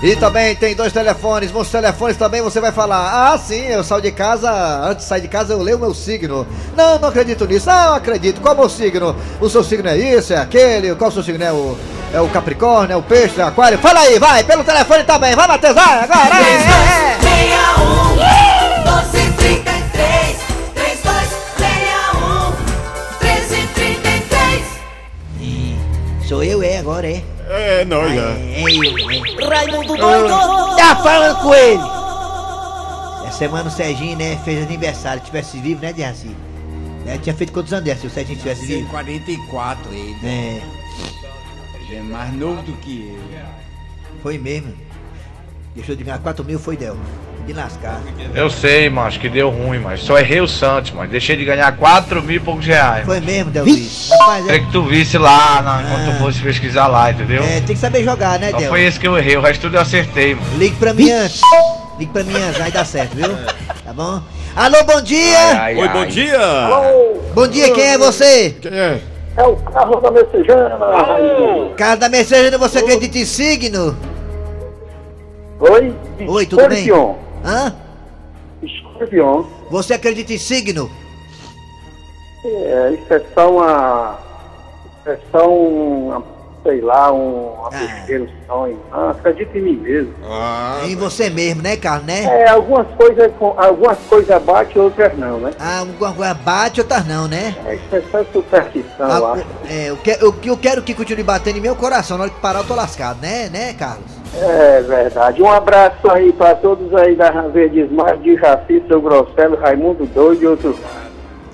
E 0.03 0.15
também 0.18 0.53
tem 0.53 0.75
dois 0.75 0.92
telefones, 0.92 1.50
nos 1.50 1.70
telefones 1.70 2.18
também 2.18 2.42
você 2.42 2.60
vai 2.60 2.74
falar, 2.74 3.32
ah 3.32 3.38
sim, 3.38 3.68
eu 3.68 3.82
saio 3.86 4.01
de 4.01 4.12
casa, 4.12 4.51
antes 4.84 5.06
de 5.06 5.10
sair 5.10 5.22
de 5.22 5.30
casa 5.30 5.53
eu 5.53 5.62
leio 5.62 5.77
o 5.77 5.80
meu 5.80 5.94
signo. 5.94 6.46
Não, 6.75 7.00
não 7.00 7.08
acredito 7.08 7.46
nisso, 7.46 7.68
não 7.68 7.94
acredito, 7.94 8.42
qual 8.42 8.53
é 8.53 8.58
o 8.58 8.60
meu 8.60 8.70
signo? 8.70 9.15
O 9.39 9.50
seu 9.50 9.63
signo 9.63 9.88
é 9.88 9.98
isso, 9.98 10.34
é 10.34 10.38
aquele, 10.38 10.94
qual 10.96 11.10
o 11.10 11.13
seu 11.13 11.24
signo 11.24 11.42
é 11.42 11.53
o, 11.53 11.77
é 12.13 12.20
o 12.20 12.27
Capricórnio, 12.27 12.96
é 12.96 12.98
o 12.98 13.01
Peixe, 13.01 13.39
é 13.39 13.46
o 13.46 13.48
Aquário? 13.48 13.77
Fala 13.77 14.01
aí, 14.01 14.20
vai, 14.20 14.44
pelo 14.44 14.65
telefone 14.65 15.06
também, 15.06 15.36
vai 15.36 15.48
Matheus, 15.48 15.74
vai, 15.74 16.03
agora, 16.03 16.36
é, 16.36 16.42
é, 16.42 16.58
é. 16.58 16.63
61 19.01 19.23
Sou 26.34 26.44
eu, 26.44 26.63
é, 26.63 26.80
agora 26.80 27.08
é. 27.08 27.24
É, 27.48 27.86
nós 27.86 28.12
já. 28.12 28.22
É 28.22 28.63
eu, 28.63 28.84
é. 28.84 29.56
Raimundo 29.56 29.96
doido! 29.96 30.30
Tá 30.75 30.96
falando 30.96 31.40
com 31.44 31.54
ele! 31.54 31.80
Essa 33.28 33.38
semana 33.38 33.70
o 33.70 33.72
Serginho, 33.72 34.18
né, 34.18 34.42
fez 34.44 34.66
aniversário, 34.66 35.22
tivesse 35.22 35.60
vivo, 35.60 35.80
né, 35.84 35.94
Diaci? 35.94 36.36
Né, 37.06 37.20
tinha 37.22 37.36
feito 37.36 37.54
quantos 37.54 37.72
anos, 37.72 38.00
se 38.00 38.08
o 38.08 38.10
Serginho 38.10 38.40
tivesse 38.40 38.66
vivo? 38.66 38.90
44 38.90 39.94
ele. 39.94 40.16
É, 40.24 40.63
Ele 41.86 41.98
é 41.98 42.02
mais 42.02 42.34
novo 42.34 42.63
do 42.63 42.74
que 42.78 43.16
eu. 43.16 43.46
foi 44.24 44.40
mesmo. 44.40 44.74
Deixou 45.75 45.96
de 45.96 46.04
ganhar 46.04 46.18
4 46.18 46.44
mil, 46.44 46.58
foi 46.58 46.75
Del. 46.75 46.98
De 47.45 47.51
lascar. 47.51 48.00
Eu 48.33 48.50
sei, 48.50 48.89
macho, 48.89 49.19
que 49.19 49.27
deu 49.27 49.50
ruim, 49.50 49.77
mas 49.79 50.00
só 50.01 50.17
errei 50.17 50.39
o 50.39 50.47
Santos, 50.47 50.91
mas 50.91 51.09
deixei 51.09 51.35
de 51.35 51.43
ganhar 51.43 51.75
4 51.75 52.21
mil 52.23 52.38
e 52.38 52.39
poucos 52.39 52.65
reais. 52.65 53.05
Foi 53.05 53.19
mesmo, 53.19 53.51
Del 53.51 53.65
Luiz. 53.65 54.09
Rapaz, 54.12 54.47
é, 54.47 54.59
que 54.59 54.71
tu 54.71 54.83
visse 54.85 55.17
lá, 55.17 55.62
na, 55.62 55.81
enquanto 55.81 56.09
Ah. 56.09 56.13
tu 56.13 56.23
fosse 56.23 56.41
pesquisar 56.41 56.88
lá, 56.88 57.12
entendeu? 57.12 57.43
é, 57.43 57.55
tem 57.59 57.75
que 57.75 57.77
saber 57.77 58.01
jogar, 58.03 58.39
né, 58.39 58.50
Só 58.51 58.57
Del? 58.57 58.69
foi 58.69 58.83
esse 58.85 58.97
que 58.97 59.05
eu 59.05 59.17
errei, 59.17 59.35
o 59.35 59.41
resto 59.41 59.62
tudo 59.62 59.75
eu 59.75 59.81
acertei, 59.81 60.35
mano. 60.35 60.47
Ligue 60.57 60.75
pra 60.77 60.93
mim 60.93 61.12
antes. 61.12 61.41
Ligue 62.00 62.12
pra 62.13 62.23
mim 62.23 62.33
antes, 62.38 62.57
vai 62.59 62.71
dar 62.71 62.85
certo, 62.85 63.13
viu? 63.13 63.27
Tá 63.83 63.91
bom? 63.93 64.21
Alô, 64.55 64.83
bom 64.85 65.01
dia! 65.01 65.38
Ai, 65.62 65.75
Oi, 65.75 65.88
ai. 65.88 65.93
bom 65.93 66.05
dia! 66.05 66.39
Bom 67.35 67.47
dia, 67.47 67.73
quem 67.73 67.83
é 67.83 67.97
você? 67.97 68.55
Quem 68.62 68.71
é? 68.71 69.00
É 69.35 69.43
o 69.43 69.55
carro 69.57 70.00
da 70.00 70.12
Messejana. 70.12 70.77
Carlos 71.75 72.00
da 72.00 72.07
Messejana, 72.07 72.57
você 72.57 72.79
acredita 72.79 73.17
em 73.17 73.25
signo? 73.25 73.97
Oi? 75.59 75.93
Oi, 76.27 76.45
tudo 76.45 76.69
bem? 76.69 76.88
Escorpião. 77.43 77.65
Hã? 77.67 77.75
Escorpião. 78.62 79.47
Você 79.69 79.93
acredita 79.93 80.33
em 80.33 80.38
signo? 80.38 80.89
É, 82.45 82.91
isso 83.00 83.13
é 83.13 83.21
só 83.33 83.51
uma. 83.51 84.19
Isso 85.01 85.09
é 85.09 85.19
só 85.31 85.50
um. 85.50 86.23
Sei 86.63 86.79
lá, 86.79 87.12
um. 87.12 87.53
Uma 87.53 87.69
Ah. 87.73 88.05
um 88.09 88.27
sonho. 88.47 88.79
Ah, 88.91 89.12
acredito 89.12 89.57
em 89.57 89.62
mim 89.62 89.75
mesmo. 89.77 90.13
Ah, 90.23 90.81
Em 90.85 90.95
você 90.95 91.29
mesmo, 91.29 91.62
né, 91.62 91.75
Carlos, 91.75 92.05
né? 92.05 92.23
É, 92.23 92.50
algumas 92.50 92.88
coisas, 92.95 93.31
com- 93.38 93.53
algumas 93.57 93.97
coisas 94.09 94.41
batem, 94.43 94.81
outras 94.81 95.17
não, 95.17 95.39
né? 95.39 95.51
Ah, 95.59 95.79
alguma 95.79 96.13
coisa 96.13 96.33
bate, 96.33 96.79
outras 96.81 97.05
não, 97.05 97.27
né? 97.27 97.55
É, 97.65 97.75
isso 97.75 97.95
é 97.95 98.01
só 98.12 98.23
superstição, 98.31 99.09
eu 99.09 99.27
acho. 99.33 99.45
é, 99.69 99.89
eu, 99.89 99.97
que- 99.97 100.17
eu, 100.21 100.33
eu 100.45 100.57
quero 100.57 100.81
que 100.81 100.93
continue 100.93 101.23
batendo 101.23 101.57
em 101.57 101.62
meu 101.62 101.75
coração. 101.75 102.17
Na 102.17 102.23
hora 102.25 102.33
que 102.33 102.39
parar, 102.39 102.59
eu 102.59 102.65
tô 102.67 102.75
lascado, 102.75 103.19
né, 103.21 103.50
né, 103.50 103.73
Carlos? 103.73 104.05
É 104.36 104.82
verdade. 104.82 105.42
Um 105.42 105.52
abraço 105.52 106.10
aí 106.10 106.34
pra 106.34 106.56
todos 106.56 106.94
aí 106.96 107.16
da 107.16 107.30
Verdes 107.30 107.92
Mar, 107.92 108.18
de 108.18 108.36
Jaci, 108.36 108.84
seu 108.88 109.02
Grosselho, 109.02 109.60
Raimundo 109.60 110.06
Doido 110.08 110.44
e 110.44 110.48
outros. 110.48 110.75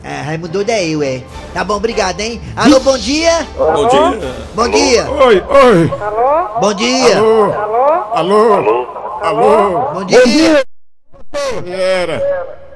É, 0.03 0.21
Raimundo 0.21 0.53
doido 0.53 0.69
é 0.69 0.87
eu, 0.87 1.03
é. 1.03 1.21
Tá 1.53 1.63
bom, 1.63 1.75
obrigado, 1.75 2.21
hein? 2.21 2.41
Alô, 2.55 2.79
bom 2.79 2.97
dia! 2.97 3.45
Bom 3.57 3.87
dia. 3.87 4.31
Bom 4.55 4.69
dia! 4.69 5.11
Oi, 5.11 5.43
oi. 5.49 5.91
Bom 6.61 6.73
dia! 6.73 7.17
Alô. 7.17 7.53
Alô. 8.13 8.87
Alô. 9.21 9.79
Bom 9.93 10.03
dia! 10.05 10.63
Era. 11.67 12.68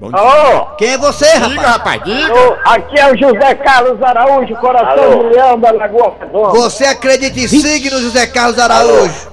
Bom 0.00 0.10
dia. 0.10 0.18
Alô? 0.18 0.66
Quem 0.78 0.88
é 0.92 0.98
você, 0.98 1.26
Diga, 1.26 1.60
rapaz? 1.60 2.00
rapaz, 2.00 2.04
diga. 2.04 2.32
Ô, 2.34 2.56
aqui 2.64 2.98
é 2.98 3.12
o 3.12 3.18
José 3.18 3.54
Carlos 3.56 4.02
Araújo, 4.02 4.56
coração 4.56 5.18
de 5.18 5.34
leão 5.34 5.60
da 5.60 5.70
Lagoa 5.72 6.14
Redonda. 6.18 6.48
Você 6.58 6.84
acredita 6.86 7.38
em 7.38 7.46
signo, 7.46 8.00
José 8.00 8.26
Carlos 8.26 8.58
Araújo? 8.58 9.28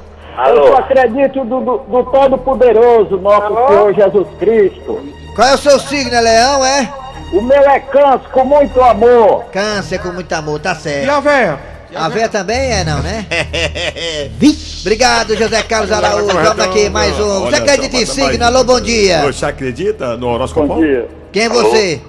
Eu 0.49 0.67
só 0.67 0.77
acredito 0.79 1.45
do, 1.45 1.61
do, 1.61 1.77
do 1.77 2.03
Todo-Poderoso, 2.11 3.17
nosso 3.17 3.47
Senhor 3.69 3.93
Jesus 3.95 4.27
Cristo. 4.39 4.99
Qual 5.35 5.47
é 5.47 5.53
o 5.53 5.57
seu 5.57 5.79
signo, 5.79 6.13
é 6.13 6.19
leão, 6.21 6.65
é? 6.65 6.93
O 7.31 7.41
meu 7.41 7.61
é 7.69 7.79
câncer 7.79 8.29
com 8.31 8.43
muito 8.43 8.81
amor. 8.81 9.45
Câncer 9.53 9.99
com 9.99 10.09
muito 10.09 10.31
amor, 10.33 10.59
tá 10.59 10.73
E 10.73 10.75
certo. 10.75 11.09
a 11.09 11.19
véia? 11.21 11.59
A 11.95 12.09
véia 12.09 12.27
também 12.29 12.71
é, 12.73 12.83
não, 12.83 12.99
né? 12.99 13.25
Obrigado, 14.87 15.35
José 15.35 15.61
Carlos 15.63 15.91
Araújo. 15.91 16.27
Vamos 16.27 16.59
aqui, 16.61 16.89
mais 16.89 17.19
um. 17.19 17.41
Você 17.41 17.55
acredita 17.57 17.97
em 17.97 18.05
signo? 18.05 18.45
Alô, 18.45 18.63
bom 18.63 18.79
dia. 18.79 19.21
Você 19.23 19.45
acredita 19.45 20.15
no 20.15 20.29
horóscopo? 20.29 20.65
Bom 20.65 20.79
dia. 20.79 21.09
Quem 21.33 21.43
é 21.43 21.49
você? 21.49 21.99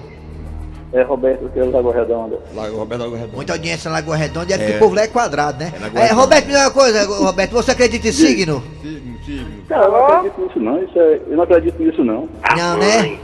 É 0.93 1.01
Roberto 1.03 1.49
que 1.49 1.59
é 1.59 1.65
da 1.65 1.71
Lagoa 1.75 1.93
Redonda. 1.93 2.39
Lá, 2.55 2.69
Roberto 2.69 3.01
Lago 3.01 3.15
Redondo. 3.15 3.35
Muita 3.35 3.51
audiência 3.51 3.89
na 3.91 3.97
Lagoa 3.97 4.15
Redonda, 4.15 4.53
é 4.53 4.57
porque 4.57 4.71
É. 4.71 4.75
o 4.77 4.79
povo 4.79 4.95
lá 4.95 5.01
é 5.01 5.07
quadrado, 5.07 5.59
né? 5.59 5.73
É, 5.75 5.79
Lagoa 5.83 5.99
É, 5.99 6.03
Redonda. 6.03 6.21
Roberto, 6.21 6.45
me 6.45 6.51
diga 6.53 6.63
uma 6.63 6.71
coisa, 6.71 7.05
Roberto, 7.05 7.51
você 7.51 7.71
acredita 7.71 8.07
em 8.07 8.11
signo? 8.13 8.63
Signo, 8.81 9.17
signo. 9.25 9.49
Não, 9.69 9.83
eu 9.83 9.91
não 9.91 10.05
acredito 10.05 10.41
nisso 10.41 10.59
não. 10.61 10.81
Isso 10.83 10.99
é, 10.99 11.19
eu 11.29 11.35
não 11.35 11.43
acredito 11.43 11.83
nisso 11.83 12.03
não. 12.05 12.29
Não, 12.55 12.77
né? 12.77 13.17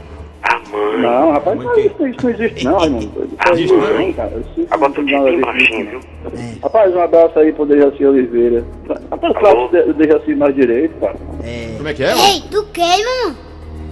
Não, 1.00 1.32
rapaz, 1.32 1.56
Mãe 1.56 1.66
não, 1.66 1.78
isso, 1.78 2.06
isso 2.06 2.18
não 2.22 2.30
existe 2.30 2.64
não, 2.64 2.78
Raimundo. 2.78 3.24
Isso 3.24 3.36
aí 3.40 3.52
Existe 3.52 3.76
não? 3.76 3.98
não, 3.98 4.12
cara. 4.12 4.32
Isso 4.56 4.66
a 4.70 4.76
baixinho, 4.76 5.58
isso, 5.58 5.90
viu? 5.90 6.00
não. 6.24 6.40
É. 6.40 6.54
Rapaz, 6.62 6.94
um 6.94 7.00
abraço 7.00 7.38
aí 7.38 7.52
pro 7.52 7.66
Dejaci 7.66 8.04
Oliveira. 8.04 8.64
Rapaz, 9.10 9.32
claro 9.38 9.68
que 9.68 9.76
o 9.78 9.94
Dejaci 9.94 10.34
mais 10.34 10.54
direito, 10.54 10.94
cara. 11.00 11.16
É. 11.44 11.74
Como 11.76 11.88
é 11.88 11.94
que 11.94 12.02
é? 12.04 12.12
Ei, 12.12 12.42
tu 12.50 12.64
queima, 12.72 13.10
mano? 13.24 13.36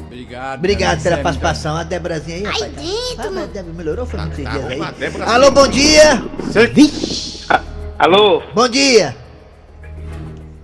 Obrigado. 0.06 0.58
Obrigado 0.58 1.02
pela 1.02 1.16
é 1.16 1.22
participação. 1.22 1.76
A 1.76 1.82
Debrazinha 1.82 2.36
aí, 2.36 2.44
rapaz. 2.44 2.62
Ai, 2.62 2.70
dentro, 2.70 3.28
Ah, 3.28 3.30
mas 3.32 3.42
a 3.44 3.46
Débora 3.46 3.74
melhorou, 3.76 4.06
foi 4.06 4.20
muitos 4.20 4.36
dias 4.36 4.66
aí. 4.66 4.76
uma 4.76 4.92
Débora 4.92 5.24
Alô, 5.24 5.50
bom 5.50 5.68
dia. 5.68 6.22
Alô? 7.98 8.42
Bom 8.54 8.68
dia. 8.68 9.16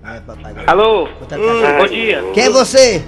Ai, 0.03 0.21
papai. 0.27 0.55
Alô? 0.67 1.09
Cá. 1.29 1.37
Bom 1.79 1.87
dia. 1.87 2.25
Quem 2.35 2.45
é 2.45 2.51
você? 2.51 3.05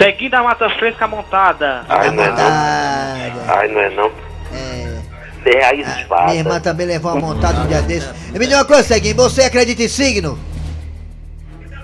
Seguindo 0.00 0.34
a 0.34 0.42
Mata 0.42 0.68
Fresca 0.70 1.06
montada. 1.06 1.84
Ai, 1.88 2.10
não 2.10 2.22
é 2.22 2.26
Verdade. 2.26 3.32
Ai, 3.48 3.68
não 3.68 3.80
é 3.80 3.90
não. 3.90 4.12
É. 4.52 4.98
É 5.44 5.64
a 5.64 5.74
espada. 5.74 6.24
Minha 6.26 6.38
irmã 6.40 6.60
também 6.60 6.86
levou 6.86 7.12
uma 7.12 7.20
montada 7.20 7.60
um 7.60 7.66
dia 7.66 7.80
desse. 7.82 8.08
Me 8.32 8.40
diga 8.40 8.58
uma 8.58 8.64
coisa, 8.64 8.82
Seguinho, 8.82 9.14
você 9.16 9.42
acredita 9.42 9.82
em 9.82 9.88
signo? 9.88 10.38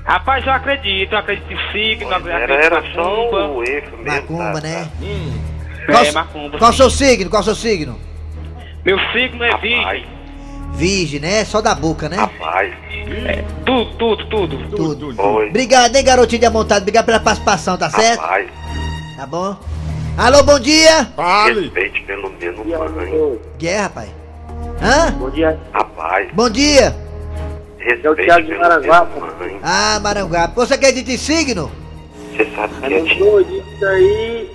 Rapaz, 0.05 0.45
eu 0.47 0.53
acredito, 0.53 1.13
eu 1.13 1.19
acredito 1.19 1.51
em 1.51 1.73
signo, 1.73 2.11
eu 2.11 2.17
acredito 2.17 2.43
Era, 2.43 2.55
era 2.63 2.83
só 2.93 3.31
o 3.31 3.65
erro 3.65 3.97
mesmo. 3.97 4.05
Macumba, 4.05 4.61
tá, 4.61 4.61
né? 4.61 4.89
É, 5.89 5.93
Qual, 5.93 6.13
macumba. 6.13 6.59
qual 6.59 6.71
o 6.71 6.75
seu 6.75 6.91
signo? 6.91 7.31
Qual 7.31 7.41
o 7.41 7.45
seu 7.45 7.55
signo? 7.55 7.99
Meu 8.85 8.99
signo 9.13 9.43
é 9.43 9.51
Rapaz, 9.51 9.63
virgem. 9.63 10.07
Virgem, 10.75 11.21
né? 11.21 11.45
Só 11.45 11.61
da 11.61 11.75
boca, 11.75 12.09
né? 12.09 12.17
rapaz. 12.17 12.75
Tudo, 13.65 13.97
tudo, 13.97 14.27
tudo. 14.29 14.77
Tudo. 14.77 15.23
Oi. 15.23 15.49
Obrigado, 15.49 15.95
hein, 15.95 16.05
garotinho 16.05 16.41
de 16.41 16.47
amontado. 16.47 16.83
Obrigado 16.83 17.07
pela 17.07 17.21
participação, 17.21 17.77
tá 17.77 17.91
certo? 17.91 18.21
Rapaz, 18.21 18.49
Tá 19.17 19.27
bom? 19.27 19.57
Alô, 20.17 20.43
bom 20.43 20.59
dia. 20.59 21.07
Fale. 21.17 21.63
respeite 21.63 22.03
pelo 22.03 22.31
menos 22.41 22.67
mãe. 22.67 23.39
Que 23.59 23.69
é, 23.69 23.81
rapaz? 23.81 24.09
Hã? 24.83 25.13
Bom 25.13 25.31
dia. 25.31 25.59
Rapaz, 25.73 26.29
Bom 26.35 26.51
dia. 26.51 26.95
respeite 27.79 28.25
Thiago 28.25 28.47
de 28.47 28.55
Maranguape. 28.55 29.21
Ah, 29.63 30.01
Maranguape. 30.03 30.55
Você 30.57 30.75
acredita 30.75 31.13
em 31.13 31.17
signo? 31.19 31.71
Você 32.33 32.49
sabe 32.55 32.75
que 32.81 32.95
é 32.95 33.01
de... 33.01 33.59
isso 33.59 33.87
aí 33.87 34.51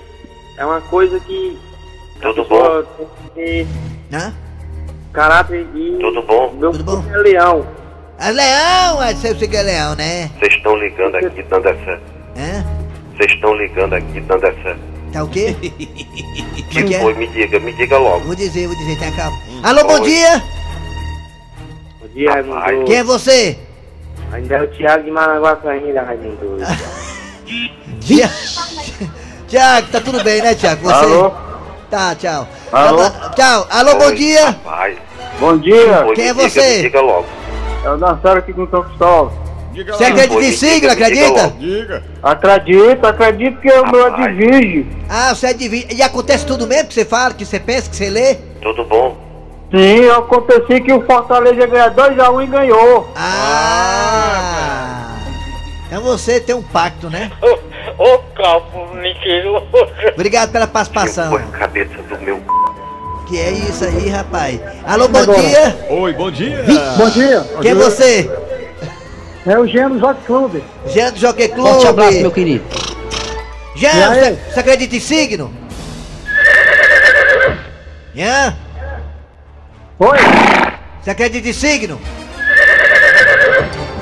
é 0.58 0.66
uma 0.66 0.82
coisa 0.82 1.20
que 1.22 1.58
Tudo 2.22 2.44
bom? 2.46 2.84
tem 2.98 3.08
que 3.08 3.30
ter 3.36 3.68
Hã? 4.14 4.34
Caráter 5.13 5.66
e 5.75 5.98
Tudo 6.00 6.22
bom? 6.24 6.54
meu 6.58 6.72
Tudo 6.72 6.84
bom? 6.84 7.04
é 7.13 7.18
leão. 7.18 7.66
É 8.20 8.32
leão, 8.32 9.01
é 9.04 9.16
seu 9.16 9.36
signo 9.38 9.56
é 9.56 9.62
leão, 9.63 9.96
né? 9.96 10.30
Vocês 10.39 10.54
estão 10.56 10.75
ligando 10.78 11.16
aqui 11.16 11.42
dando 11.44 11.68
essa... 11.70 11.92
Hã? 12.38 12.66
Vocês 13.16 13.32
estão 13.32 13.56
ligando 13.56 13.94
aqui 13.94 14.20
dando 14.22 14.46
essa... 14.46 14.78
Tá 15.13 15.24
o 15.24 15.28
quê? 15.30 15.56
É 16.70 16.72
Que 16.72 16.84
que 16.84 17.00
foi? 17.00 17.13
é? 17.13 17.16
Me 17.16 17.28
diga, 17.28 17.60
me 17.60 17.74
diga 17.74 17.98
logo. 17.98 18.25
Vou 18.25 18.36
dizer, 18.36 18.68
vou 18.68 18.75
dizer, 18.78 19.00
tenha 19.00 19.12
calma. 19.16 19.36
Alô, 19.63 19.84
bom 19.86 19.94
Oi. 19.96 20.01
dia. 20.01 20.44
Bom 22.00 22.08
dia, 22.13 22.32
Rapaz. 22.32 22.84
Quem 22.86 22.96
é 22.98 23.04
você? 23.04 23.58
Ainda 24.32 24.56
é 24.58 24.62
o 24.62 24.68
Thiago 24.68 25.04
de 25.04 25.10
Maranguape 25.10 25.68
ainda, 25.68 26.04
Raimundo. 26.04 26.58
Tia- 28.01 28.30
Tiago, 29.48 29.88
tá 29.92 30.00
tudo 30.00 30.24
bem, 30.24 30.44
né, 30.44 30.54
Tiago? 30.54 30.84
Você? 30.84 30.94
Alô? 30.94 31.32
Tá, 31.89 32.15
tchau. 32.15 32.48
Alô? 32.72 33.10
Tá, 33.10 33.29
Tchau. 33.36 33.67
Alô, 33.69 33.96
bom 33.96 34.05
Oi, 34.05 34.15
dia. 34.15 34.46
Rapaz, 34.46 34.98
Bom 35.39 35.58
dia. 35.58 36.03
foi, 36.05 36.15
Quem 36.15 36.27
é 36.27 36.34
diga, 36.34 36.50
você? 36.50 36.81
Diga 36.84 37.01
logo. 37.01 37.25
É 37.84 37.89
o 37.89 37.98
Nassaro 37.98 38.39
aqui 38.39 38.53
com 38.53 38.67
São 38.67 38.84
Cristóvão. 38.84 39.31
Diga 39.72 39.93
Você 39.93 40.03
acredita 40.03 40.36
Oi, 40.36 40.46
em 40.46 40.51
diga 40.51 40.91
acredita? 40.91 41.53
Diga. 41.58 42.03
Acredito, 42.22 43.05
acredito 43.05 43.62
que 43.62 43.72
o 43.72 43.91
meu 43.91 44.08
é 44.08 44.10
de 44.10 44.17
Rapaz. 44.17 44.38
virgem. 44.38 44.88
Ah, 45.10 45.34
você 45.34 45.48
é. 45.48 45.55
E 45.93 46.01
acontece 46.03 46.46
tudo 46.46 46.67
mesmo 46.67 46.89
que 46.89 46.93
você 46.93 47.05
fala, 47.05 47.34
que 47.34 47.46
você 47.46 47.60
pensa, 47.60 47.89
que 47.89 47.96
você 47.96 48.10
lê? 48.10 48.36
Tudo 48.62 48.84
bom? 48.84 49.17
Sim, 49.74 50.10
aconteceu 50.10 50.84
que 50.84 50.91
o 50.91 51.05
Fortaleza 51.05 51.65
ganhou 51.67 51.91
2x1 51.91 52.43
e 52.43 52.48
ganhou. 52.48 53.10
Ah! 53.15 55.15
Então 55.88 56.01
você 56.03 56.39
tem 56.39 56.55
um 56.55 56.62
pacto, 56.62 57.10
né? 57.10 57.31
Ô, 58.00 58.18
calvo, 58.34 58.94
mentiroso. 58.96 59.68
Obrigado 60.13 60.51
pela 60.53 60.65
participação. 60.65 61.32
foi 61.32 61.41
a 61.41 61.46
cabeça 61.48 62.01
do 62.01 62.18
meu... 62.22 62.41
Que 63.27 63.38
é 63.38 63.51
isso 63.51 63.84
aí, 63.84 64.10
rapaz? 64.10 64.60
Alô, 64.86 65.08
bom 65.10 65.24
dia. 65.24 65.86
Oi, 65.89 66.13
bom 66.13 66.32
dia. 66.32 66.63
Bom 66.98 67.10
dia. 67.10 67.46
Quem 67.62 67.72
é 67.72 67.75
você? 67.75 68.32
É 69.46 69.60
o 69.60 69.68
Gênio 69.68 70.00
Jockey 70.00 70.25
Clube. 70.25 70.63
Jean 70.88 71.12
do 71.12 71.20
Jockey 71.20 71.50
Clube. 71.50 71.70
Forte 71.70 71.88
abraço, 71.88 72.22
meu 72.22 72.32
querido. 72.32 72.63
Jean, 73.75 74.15
você, 74.15 74.32
você 74.32 74.60
acredita 74.62 74.96
em 74.96 75.00
signo? 75.00 75.53
Jean, 78.15 78.58
Oi? 80.00 80.18
você 81.01 81.12
acredita 81.12 81.50
em 81.50 81.53
signo? 81.53 82.01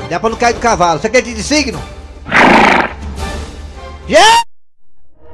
Dá 0.09 0.19
pra 0.19 0.29
não 0.29 0.37
cair 0.37 0.53
do 0.53 0.59
cavalo. 0.59 0.99
Você 1.01 1.07
acredita 1.07 1.39
em 1.39 1.43
signo? 1.43 1.96
Jean! 4.07 4.41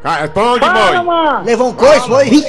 Ca- 0.02 0.18
Responde, 0.18 0.66
mãe. 0.66 1.04
mano. 1.04 1.46
Levou 1.46 1.70
um 1.70 1.74
coice, 1.74 2.08
foi? 2.08 2.44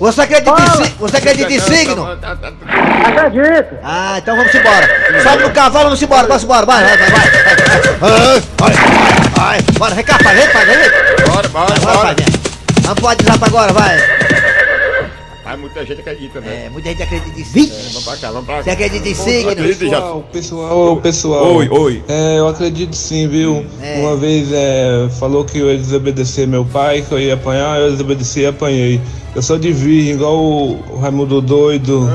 Você 0.00 0.22
acredita, 0.22 0.60
em, 0.60 0.84
si- 0.84 0.94
você 0.98 1.16
acredita 1.16 1.52
em 1.52 1.60
signo? 1.60 2.06
Acredito. 2.06 3.78
Ah, 3.82 4.18
então 4.18 4.36
vamos 4.36 4.54
embora. 4.54 5.22
Sobe 5.22 5.42
no 5.44 5.50
cavalo, 5.50 5.84
vamos 5.84 6.02
embora, 6.02 6.26
vamos 6.26 6.42
embora. 6.42 6.66
Vai, 6.66 6.84
vai, 6.84 6.96
vai, 6.96 7.10
vai. 7.10 7.30
Vai, 8.00 8.40
vai, 8.58 8.72
vai. 9.36 9.62
Bora, 9.78 9.94
vem, 9.94 10.04
pai, 10.50 10.66
vem. 10.66 10.76
Bora, 11.30 11.48
bora, 11.48 11.74
Bora, 11.80 11.96
bora. 11.96 12.16
Vamos 12.82 12.94
pro 13.00 13.06
WhatsApp 13.06 13.44
agora, 13.46 13.72
vai. 13.72 13.98
Muita 15.56 15.84
gente 15.84 16.00
acredita, 16.00 16.40
né? 16.40 16.66
É, 16.66 16.70
muita 16.70 16.88
gente 16.88 17.02
acredita 17.02 17.40
em 17.40 17.44
signo. 17.44 17.74
É, 17.74 17.82
vamos 17.88 18.04
pra 18.04 18.16
cá, 18.16 18.30
vamos 18.30 18.46
pra 18.46 18.56
cá. 18.56 18.62
Você 18.62 18.70
acredita 18.70 19.08
em 19.08 19.14
signo? 19.14 19.54
Pessoal, 19.54 20.24
pessoal, 20.32 20.96
pessoal. 20.96 21.56
Oi, 21.56 21.68
oi. 21.70 22.04
É, 22.08 22.38
eu 22.38 22.48
acredito 22.48 22.96
sim, 22.96 23.28
viu? 23.28 23.64
É. 23.80 24.00
Uma 24.00 24.16
vez 24.16 24.52
é, 24.52 25.08
falou 25.18 25.44
que 25.44 25.58
eu 25.58 25.70
ia 25.70 25.78
desobedecer 25.78 26.46
meu 26.46 26.64
pai, 26.64 27.02
que 27.02 27.12
eu 27.12 27.20
ia 27.20 27.34
apanhar, 27.34 27.80
eu 27.80 27.90
desobedeci 27.90 28.40
e 28.40 28.46
apanhei. 28.46 29.00
Eu 29.34 29.42
sou 29.42 29.58
de 29.58 29.72
virgem, 29.72 30.14
igual 30.14 30.36
o 30.36 30.98
Raimundo 31.00 31.40
doido. 31.40 32.08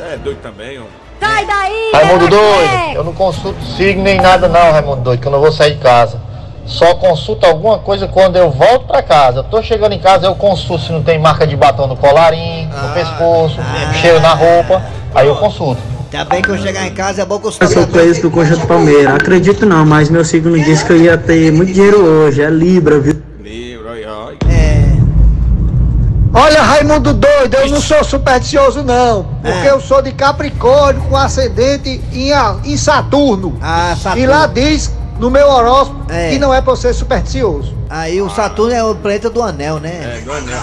É, 0.00 0.16
doido 0.18 0.38
também, 0.42 0.78
ó. 0.78 0.84
Sai 1.18 1.46
daí! 1.46 1.90
Raimundo 1.94 2.28
doido, 2.28 2.94
eu 2.94 3.04
não 3.04 3.12
consulto 3.12 3.64
signo 3.76 4.02
nem 4.02 4.20
nada 4.20 4.48
não, 4.48 4.72
Raimundo 4.72 5.02
doido, 5.02 5.20
que 5.20 5.26
eu 5.26 5.32
não 5.32 5.40
vou 5.40 5.52
sair 5.52 5.74
de 5.74 5.80
casa. 5.80 6.20
Só 6.64 6.94
consulto 6.94 7.44
alguma 7.44 7.78
coisa 7.78 8.06
quando 8.06 8.36
eu 8.36 8.50
volto 8.50 8.86
pra 8.86 9.02
casa. 9.02 9.40
Eu 9.40 9.44
tô 9.44 9.62
chegando 9.62 9.92
em 9.92 9.98
casa, 9.98 10.26
eu 10.26 10.34
consulto 10.34 10.84
se 10.84 10.92
não 10.92 11.02
tem 11.02 11.18
marca 11.18 11.46
de 11.46 11.56
batom 11.56 11.86
no 11.86 11.96
colarinho, 11.96 12.68
no 12.68 12.88
pescoço, 12.94 13.56
cheiro 14.00 14.20
na 14.20 14.32
roupa. 14.34 14.82
Aí 15.14 15.26
eu 15.26 15.34
consulto. 15.36 15.80
Tá 16.10 16.24
bem 16.26 16.42
que 16.42 16.50
eu 16.50 16.58
chegar 16.58 16.86
em 16.86 16.92
casa 16.94 17.22
é 17.22 17.24
bom 17.24 17.38
que 17.38 17.48
os 17.48 17.58
Eu 17.60 17.68
sou 17.68 17.86
Cleis 17.86 18.20
do 18.20 18.30
Conjunto 18.30 18.66
Palmeira. 18.66 19.14
Acredito 19.14 19.64
não, 19.66 19.84
mas 19.86 20.08
meu 20.10 20.24
signo 20.24 20.56
disse 20.62 20.84
que 20.84 20.92
eu 20.92 20.96
ia 20.98 21.16
ter 21.18 21.50
muito 21.50 21.72
dinheiro 21.72 21.98
hoje. 22.04 22.42
É 22.42 22.50
Libra, 22.50 23.00
viu? 23.00 23.20
Livro, 23.42 23.88
ai, 23.90 24.04
ai. 24.04 24.36
Olha, 26.34 26.62
Raimundo 26.62 27.12
doido, 27.12 27.54
eu 27.56 27.68
não 27.70 27.80
sou 27.80 28.02
supersticioso 28.02 28.82
não, 28.82 29.26
porque 29.42 29.68
eu 29.68 29.78
sou 29.80 30.00
de 30.00 30.12
Capricórnio 30.12 31.02
com 31.02 31.14
ascendente 31.16 32.00
em, 32.10 32.32
a- 32.32 32.56
em 32.64 32.76
Saturno. 32.76 33.58
Ah, 33.60 33.94
Saturno. 33.98 34.24
E 34.24 34.26
lá 34.26 34.46
diz 34.46 34.90
no 35.18 35.30
meu 35.30 35.48
horóscopo 35.48 36.10
É. 36.10 36.30
que 36.30 36.38
não 36.38 36.52
é 36.52 36.60
pra 36.60 36.72
eu 36.72 36.76
ser 36.76 36.94
supersticioso. 36.94 37.74
Aí 37.88 38.20
o 38.22 38.28
Saturno 38.30 38.72
é 38.74 38.82
o 38.82 38.94
planeta 38.94 39.28
do 39.30 39.42
anel, 39.42 39.78
né? 39.78 40.18
É, 40.18 40.20
do 40.22 40.32
anel. 40.32 40.58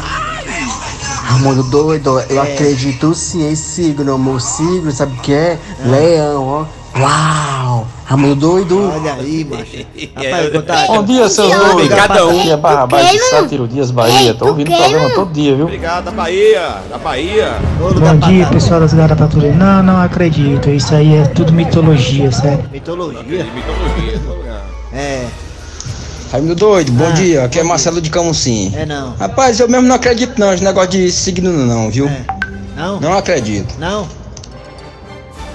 Raimundo 1.23 1.63
doido, 1.63 2.19
eu 2.29 2.43
É. 2.43 2.53
acredito 2.53 3.13
sim 3.13 3.47
em 3.49 3.55
signo. 3.55 4.17
Meu 4.17 4.39
signo, 4.39 4.91
sabe 4.91 5.13
o 5.17 5.21
que 5.21 5.33
é? 5.33 5.59
Leão, 5.85 6.43
ó. 6.45 6.65
Uau! 6.97 7.87
Raimundo 8.05 8.35
doido. 8.35 8.91
Olha 8.91 9.13
aí, 9.13 9.45
macho. 9.45 9.85
Rapaz, 10.15 10.51
vou 10.51 10.61
contar. 10.61 10.87
Bom 10.87 11.03
dia, 11.03 11.29
seus 11.29 11.55
doidos. 11.55 11.95
cada 11.95 12.25
um. 12.27 12.39
Aqui 12.39 12.51
é 12.51 12.57
Barra 12.57 12.87
Baixa 12.87 13.13
de 13.13 13.19
Sátiro 13.19 13.67
Dias 13.67 13.91
Bahia. 13.91 14.33
Tô 14.33 14.47
ouvindo 14.47 14.71
o 14.71 14.75
programa 14.75 15.09
todo 15.11 15.31
dia, 15.31 15.55
viu? 15.55 15.65
Obrigado, 15.65 16.05
da 16.05 16.11
Bahia, 16.11 16.77
da 16.89 16.97
Bahia. 16.97 17.57
Bom 17.77 18.17
dia, 18.27 18.47
pessoal 18.47 18.79
das 18.79 18.93
Garapaturas. 18.93 19.55
Não, 19.55 19.83
não 19.83 20.01
acredito. 20.01 20.69
Isso 20.69 20.95
aí 20.95 21.15
é 21.15 21.25
tudo 21.25 21.53
mitologia, 21.53 22.31
sério. 22.31 22.65
Mitologia. 22.71 23.21
Mitologia. 23.21 24.61
É. 24.91 25.27
Raimundo 26.31 26.55
doido, 26.55 26.91
bom 26.91 27.11
dia. 27.13 27.45
Aqui 27.45 27.59
é 27.59 27.63
Marcelo 27.63 28.01
de 28.01 28.09
Camusim. 28.09 28.71
É 28.75 28.85
não. 28.85 29.15
Rapaz, 29.15 29.59
eu 29.59 29.67
mesmo 29.67 29.87
não 29.87 29.95
acredito 29.95 30.39
não, 30.39 30.53
esse 30.53 30.63
negócio 30.63 30.91
de 30.91 31.11
signo 31.11 31.51
não, 31.51 31.89
viu? 31.89 32.09
Não? 32.75 32.99
Não 32.99 33.13
acredito. 33.17 33.75
Não? 33.79 34.07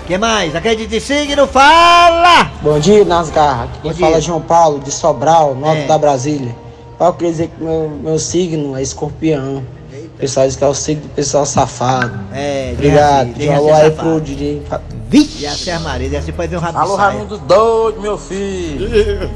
Que 0.06 0.18
mais? 0.18 0.54
Acredita 0.54 0.96
em 0.96 1.00
signo? 1.00 1.46
Fala! 1.46 2.50
Bom 2.62 2.78
dia, 2.78 3.04
nas 3.04 3.30
garras. 3.30 3.70
Quem 3.82 3.92
Bom 3.92 3.98
fala 3.98 4.16
é 4.16 4.20
João 4.20 4.40
Paulo, 4.40 4.80
de 4.80 4.90
Sobral, 4.90 5.54
norte 5.54 5.82
É. 5.82 5.86
da 5.86 5.96
Brasília. 5.98 6.54
Eu 7.00 7.12
queria 7.14 7.30
dizer 7.32 7.48
que 7.48 7.62
meu, 7.62 7.90
meu 8.02 8.18
signo 8.18 8.76
é 8.76 8.82
escorpião. 8.82 9.64
O 9.92 10.16
pessoal 10.18 10.46
diz 10.46 10.54
que 10.56 10.62
é 10.64 10.66
o 10.66 10.74
signo 10.74 11.02
do 11.02 11.08
pessoal 11.08 11.44
safado. 11.44 12.18
É, 12.32 12.70
Obrigado. 12.72 13.28
alô 13.52 13.66
tem 13.66 13.72
aí 13.72 13.90
pro. 13.90 14.20
DJ. 14.20 14.62
Vixe! 15.08 15.44
Essa 15.44 15.70
é 15.70 15.74
a 15.74 15.80
Maria, 15.80 16.18
assim 16.18 16.32
pode 16.32 16.48
ver 16.48 16.56
um 16.56 16.60
rato 16.60 16.78
Alô. 16.78 16.96
Raimundo 16.96 17.36
doido, 17.38 18.00
meu 18.00 18.16
filho. 18.16 18.88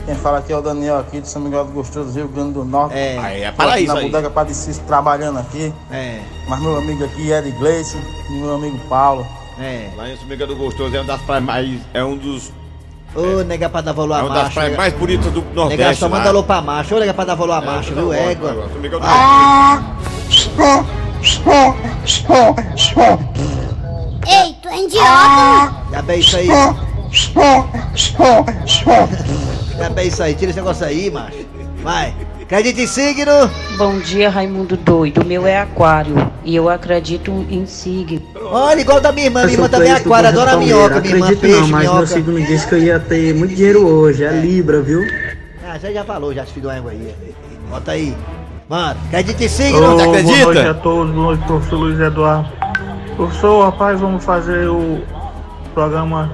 Quem 0.07 0.15
fala 0.15 0.39
aqui 0.39 0.53
é 0.53 0.57
o 0.57 0.63
Daniel 0.63 0.99
aqui 0.99 1.21
de 1.21 1.29
São 1.29 1.43
Miguel 1.43 1.65
do 1.65 1.73
Gostoso, 1.73 2.13
Rio 2.15 2.29
Grande 2.29 2.53
do 2.53 2.65
Norte. 2.65 2.97
É. 2.97 3.19
Aí, 3.19 3.43
é 3.43 3.49
aqui 3.49 3.57
paraíso 3.57 3.93
na 3.95 4.01
aí. 4.01 4.07
bodega 4.07 4.31
Padecista 4.31 4.83
trabalhando 4.87 5.39
aqui. 5.39 5.73
É, 5.91 6.21
Mas 6.49 6.61
meu 6.61 6.77
amigo 6.79 7.05
aqui 7.05 7.33
é 7.33 7.43
de 7.43 7.51
Gleice 7.53 7.97
e 8.31 8.33
meu 8.41 8.55
amigo 8.55 8.79
Paulo. 8.89 9.27
É. 9.61 9.91
Lá 9.97 10.09
em 10.09 10.17
Sumiga 10.17 10.47
do 10.47 10.57
Gostoso 10.57 10.95
é 10.95 11.01
uma 11.01 11.07
das 11.07 11.21
praias 11.23 11.45
mais. 11.45 11.81
É 11.95 12.03
um 12.05 12.17
dos. 12.17 12.53
Ô, 13.15 13.43
nega 13.43 13.69
pra 13.69 13.81
dar 13.81 13.93
valor 13.93 14.15
a 14.15 14.19
É 14.19 14.23
uma 14.23 14.29
das 14.35 14.43
macho. 14.45 14.55
praias 14.55 14.71
nega- 14.73 14.83
mais 14.83 14.95
bonitas 14.95 15.33
do 15.33 15.41
Nega 15.41 15.55
Nordeste. 15.55 15.97
só 15.97 16.09
manda 16.09 16.29
alô 16.29 16.43
pra 16.43 16.61
macho. 16.61 16.95
Ô, 16.95 16.99
nega 17.01 17.15
pra 17.15 17.25
dar 17.25 17.35
valor 17.35 17.53
a 17.55 17.61
macho, 17.61 17.95
viu? 17.95 18.13
Égua. 18.13 18.69
Sumiga 18.73 18.99
do 18.99 19.07
Ei, 24.27 24.55
tu 24.63 24.69
é 24.69 24.85
idiota! 24.85 25.75
Já 25.91 26.03
bem 26.03 26.21
isso 26.21 26.37
aí. 26.37 26.47
Já 29.79 29.89
bem 29.91 30.07
isso 30.09 30.23
aí. 30.23 30.35
Tira 30.35 30.51
esse 30.51 30.59
negócio 30.61 30.87
aí, 30.87 31.11
macho. 31.11 31.39
Vai. 31.83 32.15
Acredita 32.43 32.81
em 32.81 32.87
signo? 32.87 33.33
Bom 33.77 33.99
dia, 33.99 34.31
Raimundo 34.31 34.77
doido. 34.77 35.23
O 35.23 35.25
meu 35.25 35.47
é 35.47 35.59
aquário 35.61 36.31
e 36.45 36.55
eu 36.57 36.69
acredito 36.69 37.31
em 37.51 37.67
signo. 37.67 38.23
Olha, 38.51 38.81
igual 38.81 39.01
da 39.01 39.13
minha 39.13 39.27
irmã. 39.27 39.43
Minha 39.43 39.53
irmã 39.55 39.69
também 39.69 39.91
é 39.93 39.99
do. 40.01 40.09
Conjunto 40.09 40.27
Adora 40.27 40.57
minhoca, 40.57 41.01
minha 41.01 41.15
irmã. 41.15 41.37
Peixe, 41.37 41.61
não, 41.61 41.69
mas 41.69 41.83
meu 41.85 41.93
minhoca. 41.93 42.07
signo 42.07 42.41
disse 42.43 42.67
que 42.67 42.75
eu 42.75 42.79
ia 42.79 42.99
ter 43.01 43.35
muito 43.35 43.55
dinheiro 43.55 43.87
hoje. 43.87 44.25
É 44.25 44.31
Libra, 44.33 44.81
viu? 44.81 45.03
Ah, 45.67 45.79
você 45.79 45.93
já 45.93 46.05
falou, 46.05 46.33
já 46.35 46.45
se 46.47 46.53
filho 46.53 46.71
égua 46.71 46.91
aí. 46.93 47.15
Bota 47.71 47.93
aí. 47.93 48.15
Mano, 48.69 48.99
acredita 49.07 49.45
em 49.45 49.49
signo? 49.49 49.79
Ô, 49.79 49.97
Você 49.97 50.05
Boa 50.05 50.23
noite 50.23 50.43
acredita? 50.43 50.71
a 50.71 50.75
todos, 50.75 51.15
boa 51.15 51.27
noite, 51.27 51.45
professor 51.47 51.77
Luiz 51.77 52.01
Eduardo. 52.01 52.49
Professor, 53.17 53.65
rapaz, 53.65 54.01
vamos 54.01 54.25
fazer 54.25 54.69
o 54.69 55.01
programa 55.75 56.31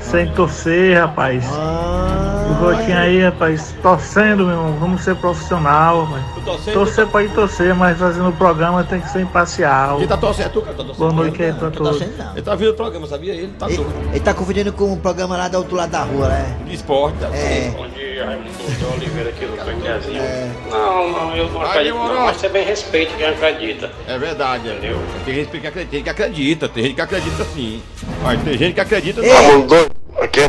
sem 0.00 0.28
torcer, 0.32 0.98
rapaz. 0.98 1.44
Ah, 1.52 2.25
O 2.58 2.70
Rotinho 2.70 2.98
aí, 2.98 3.22
rapaz, 3.22 3.74
torcendo, 3.82 4.46
meu 4.46 4.50
irmão. 4.56 4.76
Vamos 4.80 5.02
ser 5.02 5.14
profissional, 5.16 6.04
rapaz. 6.04 6.24
torcendo, 6.44 6.74
Torcer 6.74 7.06
pode 7.08 7.28
torcer, 7.28 7.74
mas 7.74 7.98
fazendo 7.98 8.28
o 8.28 8.32
programa 8.32 8.82
tem 8.84 9.00
que 9.00 9.10
ser 9.10 9.20
imparcial. 9.20 9.98
Quem 9.98 10.06
tá 10.06 10.16
torcendo? 10.16 10.46
É 10.46 10.48
tu, 10.48 10.62
cara, 10.62 10.72
tá 10.76 10.84
torcendo. 10.84 10.98
Boa 10.98 11.12
noite 11.12 11.42
aí 11.42 11.52
pra 11.52 11.70
Tô 11.70 11.78
todos. 11.84 11.98
torcendo 11.98 12.16
não. 12.18 12.32
Ele 12.32 12.42
tá 12.42 12.54
vindo 12.54 12.70
o 12.70 12.74
programa, 12.74 13.06
sabia? 13.06 13.34
Ele 13.34 13.48
tá 13.58 13.66
Ele, 13.66 13.76
doido. 13.76 13.92
ele 14.10 14.20
tá 14.20 14.34
confundindo 14.34 14.72
com 14.72 14.92
um 14.92 14.96
programa 14.98 15.36
lá 15.36 15.48
do 15.48 15.58
outro 15.58 15.76
lado 15.76 15.90
da 15.90 16.02
rua, 16.02 16.28
né? 16.28 16.56
De 16.66 16.74
esporte, 16.74 17.18
tá? 17.18 17.28
É. 17.34 17.70
Bom 17.76 17.88
dia, 17.88 18.24
Raimundo 18.24 18.94
Oliveira 18.94 19.28
aqui 19.30 19.44
do 19.46 19.52
Pequezinho. 19.52 20.22
É. 20.22 20.50
Não, 20.70 21.10
não, 21.10 21.36
eu 21.36 21.50
não 21.50 21.60
acredito 21.62 21.94
não, 21.94 22.26
mas 22.26 22.36
você 22.38 22.48
bem 22.48 22.64
respeita 22.64 23.12
quem 23.16 23.26
acredita. 23.26 23.90
É 24.08 24.18
verdade, 24.18 24.68
entendeu? 24.68 24.98
Tem 25.24 25.34
gente 25.34 25.50
que 25.60 25.66
acredita, 25.66 25.88
tem 25.90 25.98
gente 25.98 26.04
que 26.04 26.10
acredita, 26.10 26.68
tem 26.68 26.82
gente 26.84 26.94
que 26.94 27.00
acredita 27.02 27.44
sim. 27.44 27.82
Mas 28.22 28.42
tem 28.42 28.56
gente 28.58 28.74
que 28.74 28.80
acredita 28.80 29.20
não. 29.20 29.34
Raimundo 29.34 29.66
doido, 29.66 29.90
aqui 30.20 30.40
é 30.40 30.48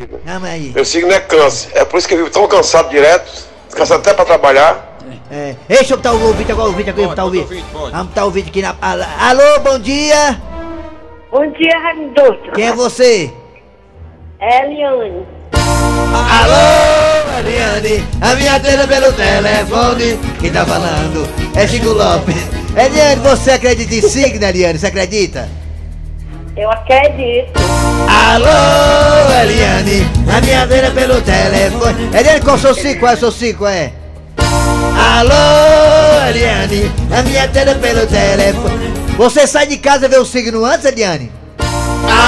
Podilha. 0.00 0.20
Calma 0.24 0.48
aí. 0.48 0.72
Meu 0.74 0.84
signo 0.84 1.12
é 1.12 1.20
câncer. 1.20 1.70
É 1.74 1.84
por 1.84 1.98
isso 1.98 2.08
que 2.08 2.14
eu 2.14 2.18
vivo 2.18 2.30
tão 2.30 2.46
cansado 2.48 2.88
direto, 2.88 3.30
cansado 3.72 4.00
até 4.00 4.14
pra 4.14 4.24
trabalhar. 4.24 4.98
É. 5.30 5.54
Ei, 5.68 5.76
deixa 5.76 5.94
eu 5.94 5.96
botar 5.96 6.12
o 6.12 6.26
ouvinte 6.26 6.50
agora, 6.50 6.68
o 6.68 6.70
ouvinte 6.72 6.90
aqui, 6.90 7.02
botar 7.02 7.22
o 7.22 7.26
ouvinte. 7.26 7.64
Vamos 7.72 8.06
botar 8.08 8.22
o 8.22 8.26
ouvinte 8.26 8.48
aqui 8.48 8.62
na. 8.62 8.74
Alô, 8.80 9.04
Alô, 9.18 9.60
bom 9.60 9.78
dia! 9.78 10.40
Bom 11.30 11.46
dia, 11.52 11.78
Raimundo. 11.78 12.38
Quem 12.54 12.68
é 12.68 12.72
você? 12.72 13.30
É 14.40 14.66
Eliane. 14.66 15.26
Alô, 15.52 17.38
Eliane, 17.38 18.04
a 18.20 18.34
minha 18.34 18.60
tela 18.60 18.86
pelo 18.88 19.12
telefone. 19.12 20.18
Quem 20.40 20.50
tá 20.50 20.66
falando 20.66 21.28
é 21.54 21.66
Chico 21.68 21.90
Lopes. 21.90 22.36
Eliane, 22.76 23.20
você 23.22 23.52
acredita 23.52 23.94
em 23.94 24.02
signo, 24.02 24.44
Eliane? 24.44 24.78
Você 24.78 24.86
acredita? 24.86 25.48
Eu 26.56 26.70
acredito. 26.70 27.52
Alô, 28.08 29.42
Eliane, 29.42 30.06
a 30.36 30.40
minha 30.40 30.66
tela 30.66 30.90
pelo 30.90 31.20
telefone. 31.22 32.10
Eliane, 32.12 32.40
qual 32.40 32.56
é 32.56 32.58
o 32.58 32.62
seu 32.62 32.74
signo? 32.74 33.00
Qual 33.00 33.12
é 33.12 33.14
o 33.14 33.18
seu 33.18 33.30
signo? 33.32 33.66
É? 33.66 33.92
Alô, 35.18 36.28
Eliane, 36.28 36.90
a 37.16 37.22
minha 37.22 37.48
tela 37.48 37.74
pelo 37.76 38.06
telefone. 38.06 38.92
Você 39.16 39.46
sai 39.46 39.66
de 39.66 39.76
casa 39.78 40.06
e 40.06 40.08
vê 40.08 40.16
o 40.16 40.24
signo 40.24 40.64
antes, 40.64 40.84
Eliane? 40.86 41.30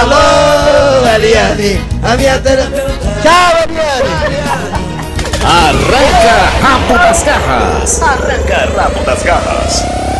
Alô, 0.00 1.06
Eliane, 1.14 1.80
a 2.02 2.16
minha 2.16 2.38
tela 2.38 2.64
pelo 2.70 2.92
Tchau, 3.22 3.52
Eliane! 3.68 4.42
Arranca 5.44 6.62
rabo 6.62 6.98
das 6.98 7.22
garras. 7.24 8.02
Arranca 8.02 8.68
rabo 8.76 9.04
das 9.04 9.22
garras. 9.22 10.11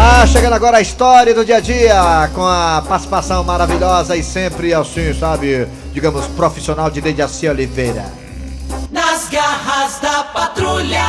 Ah, 0.00 0.24
chegando 0.28 0.52
agora 0.52 0.76
a 0.76 0.80
história 0.80 1.34
do 1.34 1.44
dia 1.44 1.56
a 1.56 1.60
dia, 1.60 2.30
com 2.32 2.46
a 2.46 2.80
participação 2.86 3.42
maravilhosa 3.42 4.16
e 4.16 4.22
sempre 4.22 4.72
assim, 4.72 5.12
sabe, 5.12 5.66
digamos, 5.92 6.24
profissional 6.28 6.88
de 6.88 7.00
Dejaci 7.00 7.48
Oliveira. 7.48 8.04
Nas 8.92 9.28
garras 9.28 9.98
da 9.98 10.22
patrulha. 10.22 11.02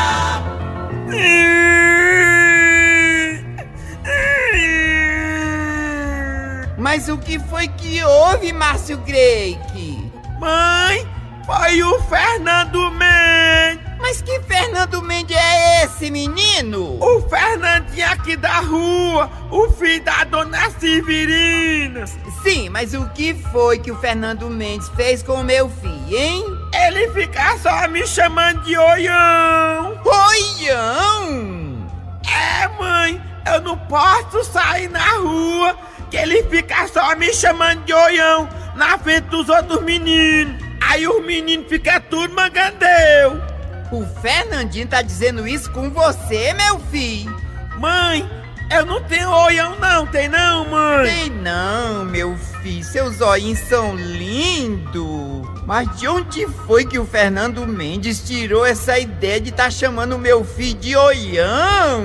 Mas 6.76 7.10
o 7.10 7.18
que 7.20 7.38
foi 7.38 7.68
que 7.68 8.04
houve, 8.04 8.52
Márcio 8.52 8.98
Greik? 8.98 10.12
Mãe, 10.40 11.08
foi 11.46 11.84
o 11.84 12.02
Fernando 12.10 12.90
Mendes. 12.90 13.79
Mas 14.10 14.24
que 14.24 14.40
Fernando 14.42 15.04
Mendes 15.04 15.38
é 15.38 15.84
esse, 15.84 16.10
menino? 16.10 16.98
O 17.00 17.22
Fernandinho 17.30 18.08
aqui 18.10 18.36
da 18.36 18.60
rua, 18.60 19.30
o 19.52 19.70
filho 19.70 20.04
da 20.04 20.24
dona 20.24 20.72
Severina. 20.72 22.08
Sim, 22.42 22.70
mas 22.70 22.96
o 22.96 23.08
que 23.10 23.36
foi 23.36 23.78
que 23.78 23.92
o 23.92 24.00
Fernando 24.00 24.50
Mendes 24.50 24.90
fez 24.96 25.22
com 25.22 25.34
o 25.34 25.44
meu 25.44 25.70
filho, 25.70 26.18
hein? 26.18 26.44
Ele 26.74 27.08
fica 27.12 27.56
só 27.60 27.88
me 27.88 28.08
chamando 28.08 28.64
de 28.64 28.76
Oião. 28.76 30.02
Oião? 30.04 31.88
É, 32.28 32.68
mãe, 32.80 33.22
eu 33.46 33.62
não 33.62 33.78
posso 33.78 34.44
sair 34.44 34.90
na 34.90 35.18
rua, 35.18 35.78
que 36.10 36.18
ele 36.18 36.42
fica 36.46 36.88
só 36.88 37.16
me 37.16 37.32
chamando 37.32 37.84
de 37.84 37.94
oião 37.94 38.50
na 38.76 38.98
frente 38.98 39.26
dos 39.26 39.48
outros 39.50 39.84
meninos. 39.84 40.56
Aí 40.82 41.08
os 41.08 41.24
meninos 41.24 41.70
ficam 41.70 42.02
tudo 42.10 42.34
mangandeu. 42.34 43.49
O 43.92 44.06
Fernandinho 44.22 44.88
tá 44.88 45.02
dizendo 45.02 45.48
isso 45.48 45.72
com 45.72 45.90
você, 45.90 46.54
meu 46.54 46.80
filho. 46.80 47.36
Mãe, 47.78 48.30
eu 48.72 48.86
não 48.86 49.02
tenho 49.02 49.32
oião 49.32 49.76
não, 49.80 50.06
tem 50.06 50.30
não, 50.30 50.70
mãe? 50.70 51.06
Tem 51.08 51.30
não, 51.32 52.06
meu 52.06 52.38
filho. 52.62 52.84
Seus 52.84 53.20
olhinhos 53.20 53.60
são 53.60 53.96
lindos. 53.96 55.48
Mas 55.66 55.98
de 55.98 56.08
onde 56.08 56.46
foi 56.68 56.86
que 56.86 57.00
o 57.00 57.06
Fernando 57.06 57.66
Mendes 57.66 58.22
tirou 58.22 58.64
essa 58.64 59.00
ideia 59.00 59.42
de 59.42 59.52
tá 59.52 59.72
chamando 59.72 60.16
o 60.16 60.20
meu 60.20 60.44
filho 60.44 60.80
de 60.80 60.96
oião? 60.96 62.04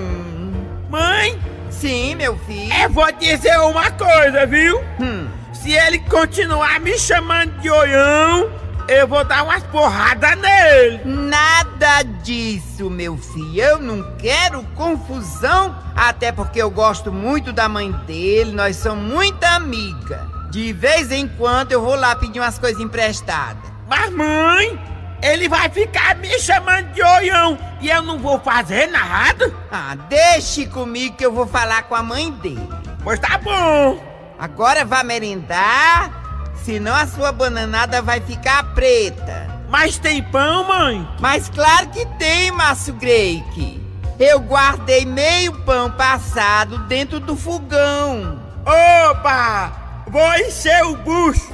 Mãe? 0.88 1.38
Sim, 1.70 2.14
meu 2.14 2.38
filho. 2.46 2.72
Eu 2.72 2.88
vou 2.88 3.12
dizer 3.12 3.58
uma 3.58 3.90
coisa, 3.90 4.46
viu? 4.46 4.82
Hum. 4.98 5.28
Se 5.52 5.72
ele 5.72 5.98
continuar 5.98 6.80
me 6.80 6.98
chamando 6.98 7.58
de 7.60 7.68
oião, 7.70 8.50
eu 8.88 9.08
vou 9.08 9.24
dar 9.24 9.44
umas 9.44 9.62
porradas 9.64 10.36
nele. 10.38 11.00
Nada 11.04 12.02
disso, 12.22 12.90
meu 12.90 13.16
filho. 13.16 13.60
Eu 13.60 13.78
não 13.78 14.16
quero 14.16 14.62
confusão, 14.74 15.74
até 15.94 16.30
porque 16.32 16.60
eu 16.60 16.70
gosto 16.70 17.12
muito 17.12 17.52
da 17.52 17.68
mãe 17.68 17.90
dele, 18.06 18.52
nós 18.52 18.76
somos 18.76 19.04
muita 19.12 19.48
amiga. 19.50 20.28
De 20.50 20.72
vez 20.72 21.10
em 21.10 21.26
quando 21.26 21.72
eu 21.72 21.80
vou 21.80 21.96
lá 21.96 22.14
pedir 22.14 22.40
umas 22.40 22.58
coisas 22.58 22.80
emprestadas. 22.80 23.62
Mas 23.88 24.10
mãe, 24.10 24.78
ele 25.22 25.48
vai 25.48 25.68
ficar 25.68 26.16
me 26.16 26.38
chamando 26.38 26.92
de 26.92 27.02
oião 27.02 27.58
e 27.80 27.88
eu 27.88 28.02
não 28.02 28.18
vou 28.18 28.38
fazer 28.40 28.86
nada? 28.86 29.52
Ah, 29.70 29.96
deixe 30.08 30.66
comigo 30.66 31.16
que 31.16 31.26
eu 31.26 31.32
vou 31.32 31.46
falar 31.46 31.84
com 31.84 31.94
a 31.94 32.02
mãe 32.02 32.30
dele. 32.30 32.68
Pois 33.02 33.18
tá 33.18 33.38
bom. 33.38 34.02
Agora 34.38 34.84
vá 34.84 35.02
merendar, 35.02 36.23
senão 36.64 36.94
a 36.94 37.06
sua 37.06 37.30
bananada 37.30 38.00
vai 38.00 38.20
ficar 38.20 38.74
preta. 38.74 39.48
Mas 39.68 39.98
tem 39.98 40.22
pão, 40.22 40.64
mãe? 40.64 41.06
Mas 41.20 41.48
claro 41.48 41.88
que 41.88 42.06
tem, 42.18 42.50
Márcio 42.50 42.94
Greik. 42.94 43.82
Eu 44.18 44.40
guardei 44.40 45.04
meio 45.04 45.52
pão 45.64 45.90
passado 45.90 46.78
dentro 46.86 47.20
do 47.20 47.36
fogão. 47.36 48.40
Opa! 48.64 50.04
Vou 50.08 50.34
encher 50.36 50.84
o 50.84 50.96
bucho. 50.96 51.52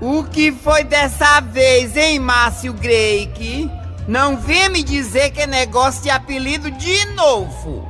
O 0.00 0.24
que 0.24 0.52
foi 0.52 0.84
dessa 0.84 1.40
vez, 1.40 1.96
hein, 1.96 2.18
Márcio 2.18 2.74
Greik? 2.74 3.70
Não 4.06 4.36
venha 4.36 4.68
me 4.68 4.82
dizer 4.82 5.30
que 5.30 5.40
é 5.40 5.46
negócio 5.46 6.02
de 6.02 6.10
apelido 6.10 6.70
de 6.70 7.06
novo. 7.14 7.88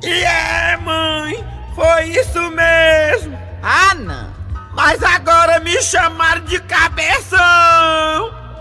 E 0.00 0.22
é, 0.22 0.76
mãe, 0.76 1.44
foi 1.76 2.04
isso 2.06 2.50
mesmo. 2.50 3.38
Ah, 3.62 3.94
não. 3.94 4.34
Mas 4.72 5.02
agora 5.02 5.60
me 5.60 5.80
chamaram 5.82 6.40
de 6.40 6.58
cabeção. 6.60 7.38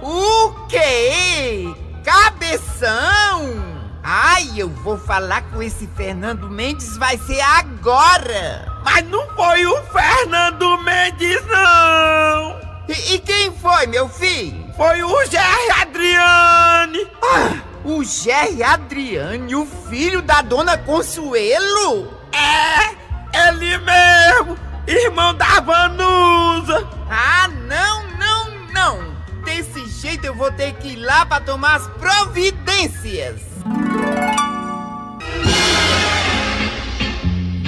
O 0.01 0.67
quê? 0.67 1.73
Cabeção? 2.03 3.73
Ai, 4.03 4.51
eu 4.57 4.69
vou 4.69 4.97
falar 4.97 5.41
com 5.43 5.63
esse 5.63 5.87
Fernando 5.87 6.49
Mendes, 6.49 6.97
vai 6.97 7.17
ser 7.17 7.39
agora. 7.41 8.71
Mas 8.83 9.03
não 9.09 9.27
foi 9.29 9.65
o 9.65 9.81
Fernando 9.85 10.77
Mendes, 10.83 11.41
não. 11.47 12.59
E, 12.87 13.15
e 13.15 13.19
quem 13.19 13.51
foi, 13.51 13.87
meu 13.87 14.07
filho? 14.09 14.71
Foi 14.75 15.01
o 15.01 15.25
Jerry 15.25 15.71
Adriane. 15.81 17.07
Ah, 17.23 17.61
o 17.83 18.03
Jerry 18.03 18.61
Adriane, 18.61 19.55
o 19.55 19.65
filho 19.65 20.21
da 20.21 20.41
dona 20.41 20.77
Consuelo? 20.77 22.13
É, 22.31 23.04
ele 23.35 23.77
mesmo, 23.79 24.57
irmão 24.87 25.33
da 25.35 25.59
Vanusa. 25.59 26.87
Ah, 27.09 27.47
não, 27.67 28.03
não, 28.17 28.51
não. 28.73 29.15
Desse 29.43 29.85
jeito 30.01 30.25
eu 30.25 30.35
vou 30.35 30.51
ter 30.51 30.73
que 30.73 30.89
ir 30.89 30.95
lá 30.97 31.25
para 31.25 31.43
tomar 31.43 31.75
as 31.75 31.87
providências. 31.87 33.41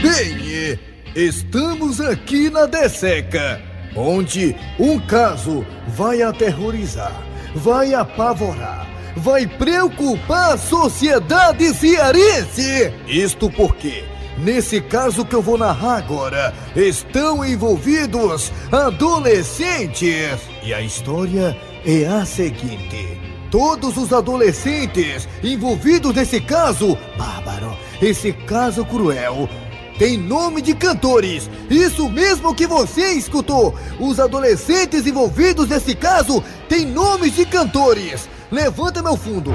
Bem, 0.02 0.80
estamos 1.16 2.00
aqui 2.00 2.50
na 2.50 2.66
Desseca, 2.66 3.62
onde 3.96 4.56
um 4.80 5.00
caso 5.00 5.66
vai 5.88 6.22
aterrorizar, 6.22 7.12
vai 7.56 7.94
apavorar, 7.94 8.88
vai 9.16 9.48
preocupar 9.48 10.54
a 10.54 10.58
sociedade 10.58 11.74
cearense. 11.74 12.94
Isto 13.08 13.50
porque, 13.50 14.06
nesse 14.38 14.82
caso 14.82 15.26
que 15.26 15.36
eu 15.36 15.42
vou 15.42 15.58
narrar 15.58 15.98
agora, 15.98 16.54
estão 16.76 17.44
envolvidos 17.44 18.52
adolescentes. 18.72 20.40
E 20.64 20.74
a 20.74 20.82
história 20.82 21.58
é 21.86 22.06
a 22.06 22.26
seguinte. 22.26 23.20
Todos 23.50 23.96
os 23.98 24.12
adolescentes 24.12 25.28
envolvidos 25.44 26.14
nesse 26.14 26.42
caso, 26.42 26.98
bárbaro, 27.18 27.78
esse 28.02 28.34
caso 28.34 28.84
cruel, 28.86 29.50
tem 29.98 30.18
nome 30.18 30.62
de 30.62 30.76
cantores. 30.76 31.50
Isso 31.70 32.08
mesmo 32.10 32.54
que 32.54 32.68
você 32.68 33.14
escutou. 33.14 33.74
Os 34.00 34.20
adolescentes 34.20 35.08
envolvidos 35.08 35.70
nesse 35.70 35.96
caso 35.96 36.44
têm 36.70 36.86
nomes 36.86 37.36
de 37.36 37.46
cantores. 37.46 38.30
Levanta 38.52 39.02
meu 39.02 39.18
fundo. 39.18 39.52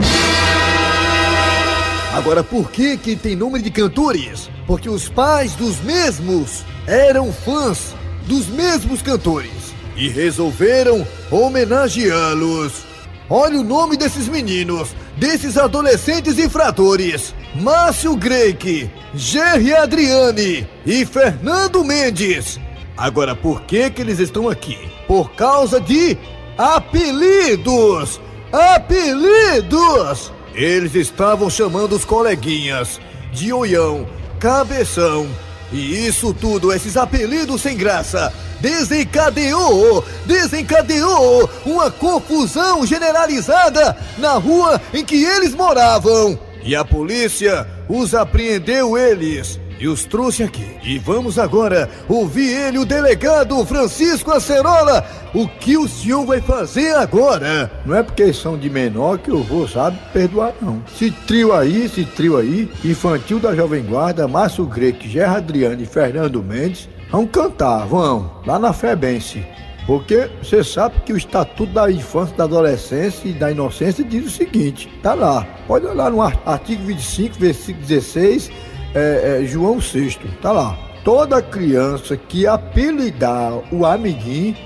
Agora, 2.12 2.44
por 2.44 2.70
que 2.70 2.98
que 2.98 3.16
tem 3.16 3.34
nome 3.34 3.62
de 3.62 3.70
cantores? 3.70 4.50
Porque 4.66 4.86
os 4.86 5.08
pais 5.08 5.54
dos 5.54 5.80
mesmos 5.80 6.62
eram 6.86 7.32
fãs 7.32 7.94
dos 8.26 8.48
mesmos 8.48 9.00
cantores 9.00 9.74
e 9.96 10.10
resolveram 10.10 11.06
homenageá-los. 11.30 12.84
Olha 13.30 13.58
o 13.58 13.64
nome 13.64 13.96
desses 13.96 14.28
meninos, 14.28 14.94
desses 15.16 15.56
adolescentes 15.56 16.38
infratores: 16.38 17.34
Márcio 17.54 18.14
Greik, 18.14 18.90
Jerry 19.14 19.72
Adriane 19.72 20.68
e 20.84 21.06
Fernando 21.06 21.82
Mendes. 21.82 22.60
Agora, 22.94 23.34
por 23.34 23.62
que 23.62 23.88
que 23.88 24.02
eles 24.02 24.18
estão 24.18 24.50
aqui? 24.50 24.78
Por 25.08 25.32
causa 25.32 25.80
de 25.80 26.18
apelidos! 26.58 28.20
Apelidos! 28.52 30.30
Eles 30.54 30.94
estavam 30.94 31.48
chamando 31.48 31.94
os 31.94 32.04
coleguinhas 32.04 33.00
de 33.32 33.52
Oião, 33.52 34.06
Cabeção. 34.38 35.26
E 35.72 36.06
isso 36.06 36.34
tudo, 36.34 36.72
esses 36.72 36.96
apelidos 36.96 37.62
sem 37.62 37.76
graça, 37.76 38.32
desencadeou, 38.60 40.04
desencadeou 40.26 41.48
uma 41.64 41.90
confusão 41.90 42.86
generalizada 42.86 43.96
na 44.18 44.32
rua 44.34 44.80
em 44.92 45.04
que 45.04 45.24
eles 45.24 45.54
moravam. 45.54 46.38
E 46.62 46.76
a 46.76 46.84
polícia 46.84 47.66
os 47.88 48.14
apreendeu 48.14 48.96
eles 48.96 49.58
e 49.82 49.88
os 49.88 50.04
trouxe 50.04 50.44
aqui. 50.44 50.76
E 50.84 50.96
vamos 50.96 51.40
agora 51.40 51.90
ouvir 52.08 52.48
ele, 52.48 52.78
o 52.78 52.84
delegado 52.84 53.64
Francisco 53.66 54.30
Acerola. 54.30 55.04
O 55.34 55.48
que 55.48 55.76
o 55.76 55.88
senhor 55.88 56.24
vai 56.24 56.40
fazer 56.40 56.94
agora? 56.94 57.68
Não 57.84 57.96
é 57.96 58.02
porque 58.02 58.32
são 58.32 58.56
de 58.56 58.70
menor 58.70 59.18
que 59.18 59.30
eu 59.30 59.42
vou, 59.42 59.66
sabe, 59.66 59.98
perdoar 60.12 60.54
não. 60.62 60.80
Esse 60.86 61.10
trio 61.10 61.52
aí, 61.52 61.86
esse 61.86 62.04
trio 62.04 62.36
aí, 62.36 62.70
infantil 62.84 63.40
da 63.40 63.56
Jovem 63.56 63.82
Guarda, 63.82 64.28
Márcio 64.28 64.64
Greco, 64.66 65.02
Gerra 65.02 65.38
Adriano 65.38 65.82
e 65.82 65.86
Fernando 65.86 66.40
Mendes, 66.44 66.88
vão 67.10 67.26
cantar, 67.26 67.84
vão, 67.84 68.30
lá 68.46 68.60
na 68.60 68.72
Febense. 68.72 69.44
Porque 69.84 70.30
você 70.40 70.62
sabe 70.62 71.00
que 71.04 71.12
o 71.12 71.16
Estatuto 71.16 71.72
da 71.72 71.90
Infância, 71.90 72.36
da 72.36 72.44
Adolescência 72.44 73.28
e 73.28 73.32
da 73.32 73.50
Inocência 73.50 74.04
diz 74.04 74.26
o 74.26 74.30
seguinte: 74.30 74.88
tá 75.02 75.12
lá, 75.12 75.44
pode 75.66 75.86
olhar 75.86 76.08
no 76.08 76.22
artigo 76.22 76.84
25, 76.84 77.36
versículo 77.36 77.84
16, 77.84 78.50
é, 78.94 79.40
é, 79.42 79.46
João 79.46 79.78
VI, 79.78 80.16
tá 80.40 80.52
lá. 80.52 80.78
Toda 81.04 81.42
criança 81.42 82.16
que 82.16 82.46
apelidar 82.46 83.52
o 83.72 83.84
amiguinho 83.84 84.56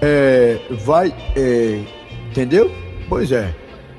é, 0.00 0.58
vai. 0.70 1.14
é, 1.36 1.80
entendeu? 2.30 2.70
Pois 3.08 3.30
é. 3.32 3.54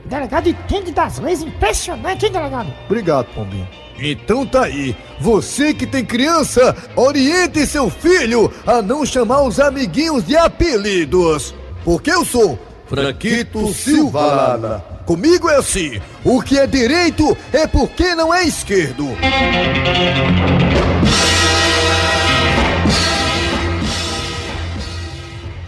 Delegado 0.06 0.50
entende 0.50 0.92
das 0.92 1.20
leis, 1.20 1.42
impressionante, 1.42 2.26
hein, 2.26 2.32
delegado? 2.32 2.74
Obrigado, 2.86 3.26
Pombinho. 3.34 3.68
Então 3.98 4.46
tá 4.46 4.66
aí, 4.66 4.96
você 5.20 5.74
que 5.74 5.88
tem 5.88 6.04
criança, 6.04 6.76
oriente 6.96 7.66
seu 7.66 7.90
filho 7.90 8.52
a 8.68 8.82
não 8.82 9.06
chamar 9.06 9.44
os 9.44 9.60
amiguinhos 9.60 10.26
de 10.26 10.36
apelidos. 10.36 11.56
Porque 11.84 12.12
eu 12.12 12.26
sou 12.26 12.60
Franquito 12.88 13.68
Silva. 13.74 14.95
Comigo 15.06 15.50
é 15.50 15.58
assim: 15.58 16.02
o 16.24 16.42
que 16.42 16.58
é 16.58 16.66
direito 16.66 17.38
é 17.54 17.68
porque 17.68 18.16
não 18.16 18.34
é 18.34 18.44
esquerdo. 18.44 19.10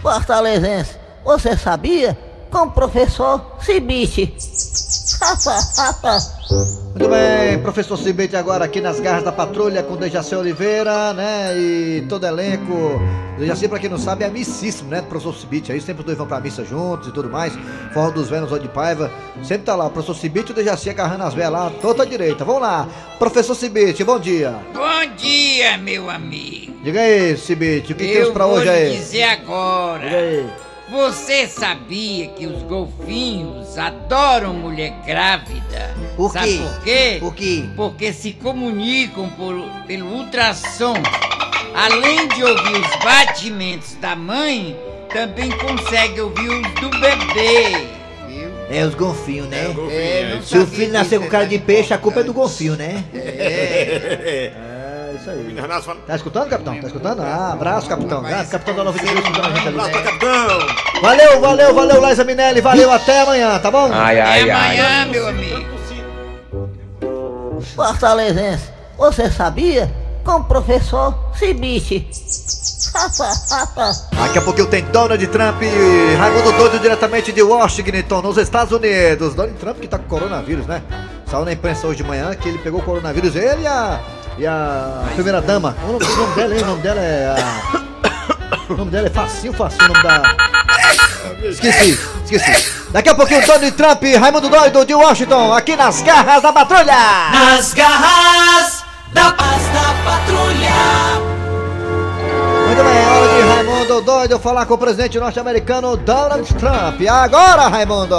Fortalezense, 0.02 0.96
você 1.24 1.56
sabia 1.56 2.16
com 2.50 2.58
o 2.64 2.70
professor 2.70 3.40
Cibite. 3.60 4.34
Muito 6.90 7.08
bem, 7.08 7.58
professor 7.62 7.96
Cibete 7.96 8.36
agora 8.36 8.64
aqui 8.64 8.80
nas 8.80 8.98
garras 9.00 9.22
da 9.24 9.32
patrulha 9.32 9.82
com 9.82 9.96
Dejaci 9.96 10.34
Oliveira, 10.34 11.12
né? 11.12 11.56
E 11.56 12.06
todo 12.08 12.26
elenco. 12.26 13.00
Dejaci, 13.38 13.68
pra 13.68 13.78
quem 13.78 13.88
não 13.90 13.98
sabe, 13.98 14.24
é 14.24 14.26
amicíssimo, 14.26 14.90
né? 14.90 15.00
Do 15.00 15.06
professor 15.06 15.34
Cibete 15.34 15.70
aí, 15.70 15.80
sempre 15.80 16.00
os 16.00 16.06
dois 16.06 16.18
vão 16.18 16.26
pra 16.26 16.40
missa 16.40 16.64
juntos 16.64 17.08
e 17.08 17.12
tudo 17.12 17.28
mais. 17.28 17.52
Forró 17.92 18.10
dos 18.10 18.28
Vênus 18.28 18.50
ou 18.50 18.58
de 18.58 18.68
Paiva. 18.68 19.10
Sempre 19.42 19.64
tá 19.64 19.76
lá, 19.76 19.86
o 19.86 19.90
professor 19.90 20.14
Cibete 20.16 20.48
e 20.50 20.52
o 20.52 20.54
Dejaci 20.54 20.90
agarrando 20.90 21.24
as 21.24 21.34
velas 21.34 21.60
lá, 21.64 21.72
toda 21.80 22.02
a 22.02 22.06
direita. 22.06 22.44
Vamos 22.44 22.62
lá, 22.62 22.88
professor 23.18 23.54
Cibete, 23.54 24.02
bom 24.04 24.18
dia. 24.18 24.56
Bom 24.72 25.14
dia, 25.16 25.76
meu 25.78 26.08
amigo. 26.10 26.72
Diga 26.82 27.00
aí, 27.00 27.36
Cibete, 27.36 27.92
o 27.92 27.96
que 27.96 28.04
Eu 28.04 28.12
temos 28.12 28.30
pra 28.30 28.46
vou 28.46 28.56
hoje 28.56 28.68
aí? 28.68 28.96
dizer 28.96 29.22
agora. 29.24 30.02
Diga 30.04 30.16
aí. 30.16 30.50
Você 30.90 31.46
sabia 31.46 32.28
que 32.28 32.46
os 32.46 32.62
golfinhos 32.62 33.76
adoram 33.76 34.54
mulher 34.54 34.92
grávida? 35.06 35.94
Por 36.16 36.32
Sabe 36.32 36.46
quê? 36.52 36.58
por 36.62 36.82
quê? 36.82 37.16
Por 37.20 37.34
quê? 37.34 37.64
Porque 37.76 38.12
se 38.12 38.32
comunicam 38.32 39.28
por- 39.30 39.68
pelo 39.86 40.06
ultrassom. 40.14 40.94
Além 41.74 42.26
de 42.28 42.42
ouvir 42.42 42.72
os 42.80 43.04
batimentos 43.04 43.94
da 43.96 44.16
mãe, 44.16 44.76
também 45.12 45.50
consegue 45.50 46.20
ouvir 46.22 46.48
os 46.48 46.72
do 46.80 46.88
bebê. 46.90 47.86
Viu? 48.26 48.50
É 48.70 48.84
os 48.84 48.94
golfinhos, 48.94 49.46
né? 49.48 49.66
É, 49.90 50.34
não 50.34 50.42
Se 50.42 50.56
o 50.58 50.66
filho 50.66 50.92
nascer 50.92 51.20
com 51.20 51.28
cara 51.28 51.46
de 51.46 51.58
peixe, 51.58 51.92
a 51.92 51.98
culpa 51.98 52.20
é 52.20 52.24
do 52.24 52.32
golfinho, 52.32 52.76
né? 52.76 53.04
É. 53.14 54.52
Isso 55.28 55.90
aí. 55.90 56.00
Tá 56.06 56.16
escutando, 56.16 56.48
capitão? 56.48 56.80
Tá 56.80 56.86
escutando? 56.86 57.22
Ah, 57.22 57.52
abraço, 57.52 57.88
capitão. 57.88 58.24
Ah, 58.24 58.44
capitão 58.44 58.74
da 58.74 58.84
93 58.84 59.24
escutando 59.24 59.46
a 59.46 59.54
gente 59.54 59.68
ali. 59.68 59.80
Abraço, 59.80 60.04
capitão. 60.04 60.58
Valeu, 61.02 61.40
valeu, 61.40 61.74
valeu, 61.74 62.00
Laisa 62.00 62.24
Minelli. 62.24 62.60
Valeu, 62.60 62.90
até 62.90 63.20
amanhã, 63.20 63.58
tá 63.58 63.70
bom? 63.70 63.90
Até 63.92 64.40
amanhã, 64.40 65.06
meu 65.06 65.28
amigo. 65.28 65.78
Fortalezense, 67.74 68.70
você 68.96 69.30
sabia? 69.30 69.92
Com 70.24 70.36
o 70.36 70.44
professor 70.44 71.14
Cibite. 71.34 72.08
Daqui 74.18 74.38
a 74.38 74.42
pouquinho 74.42 74.66
tem 74.66 74.84
Donald 74.84 75.24
Trump 75.28 75.62
e 75.62 76.16
Raimundo 76.16 76.52
Doido 76.52 76.78
diretamente 76.80 77.32
de 77.32 77.42
Washington, 77.42 78.22
nos 78.22 78.36
Estados 78.36 78.72
Unidos. 78.72 79.34
Donald 79.34 79.58
Trump 79.58 79.78
que 79.78 79.88
tá 79.88 79.98
com 79.98 80.04
coronavírus, 80.04 80.66
né? 80.66 80.82
Saiu 81.26 81.44
na 81.44 81.52
imprensa 81.52 81.86
hoje 81.86 81.98
de 81.98 82.04
manhã 82.04 82.34
que 82.34 82.48
ele 82.48 82.58
pegou 82.58 82.82
coronavírus, 82.82 83.36
ele 83.36 83.62
e 83.62 83.66
a, 83.66 84.00
e 84.38 84.46
a 84.46 85.04
primeira 85.14 85.40
dama. 85.40 85.76
O 85.82 85.92
nome, 85.92 86.04
o 86.04 86.16
nome 86.16 86.34
dela, 86.34 86.54
hein? 86.54 86.62
O 86.62 86.66
nome 86.66 86.82
dela 86.82 87.00
é 87.00 87.34
a... 87.36 87.88
O 88.68 88.76
nome 88.76 88.90
dela 88.90 89.06
é 89.06 89.10
facinho, 89.10 89.52
facinho, 89.52 89.84
o 89.84 89.88
nome 89.88 90.02
da... 90.02 90.36
Esqueci, 91.42 91.98
esqueci. 92.24 92.90
Daqui 92.90 93.08
a 93.08 93.14
pouquinho 93.14 93.46
Donald 93.46 93.72
Trump 93.72 94.02
e 94.04 94.16
Raimundo 94.16 94.48
Doido 94.48 94.84
de 94.84 94.94
Washington, 94.94 95.52
aqui 95.52 95.76
nas 95.76 96.02
garras 96.02 96.42
da 96.42 96.52
patrulha. 96.52 96.94
Nas 97.32 97.74
garras 97.74 98.84
da 99.12 99.32
paz 99.32 99.62
da 99.72 100.10
patrulha. 100.10 101.28
Muito 102.66 102.84
bem, 102.84 102.98
é 102.98 103.06
hora 103.06 103.28
de 103.28 103.40
Raimundo 103.54 104.00
Doido 104.02 104.38
falar 104.38 104.66
com 104.66 104.74
o 104.74 104.78
presidente 104.78 105.18
norte-americano 105.18 105.96
Donald 105.96 106.54
Trump. 106.54 107.00
Agora, 107.08 107.68
Raimundo? 107.68 108.16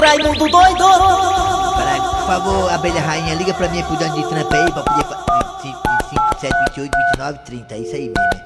Raimundo 0.00 0.48
Doido! 0.48 1.63
Por 2.24 2.32
favor, 2.32 2.70
abelha 2.72 3.00
rainha, 3.00 3.34
liga 3.34 3.52
pra 3.52 3.68
mim 3.68 3.82
pro 3.82 3.96
Donald 3.96 4.22
Trump 4.28 4.52
aí 4.52 4.72
pra 4.72 4.82
poder. 4.82 5.04
fa- 5.04 5.24
25, 5.62 5.78
25, 6.10 6.24
27, 6.40 6.54
28, 6.68 6.90
29, 7.10 7.38
30, 7.44 7.74
é 7.74 7.78
isso 7.78 7.94
aí 7.96 8.00
mesmo. 8.08 8.44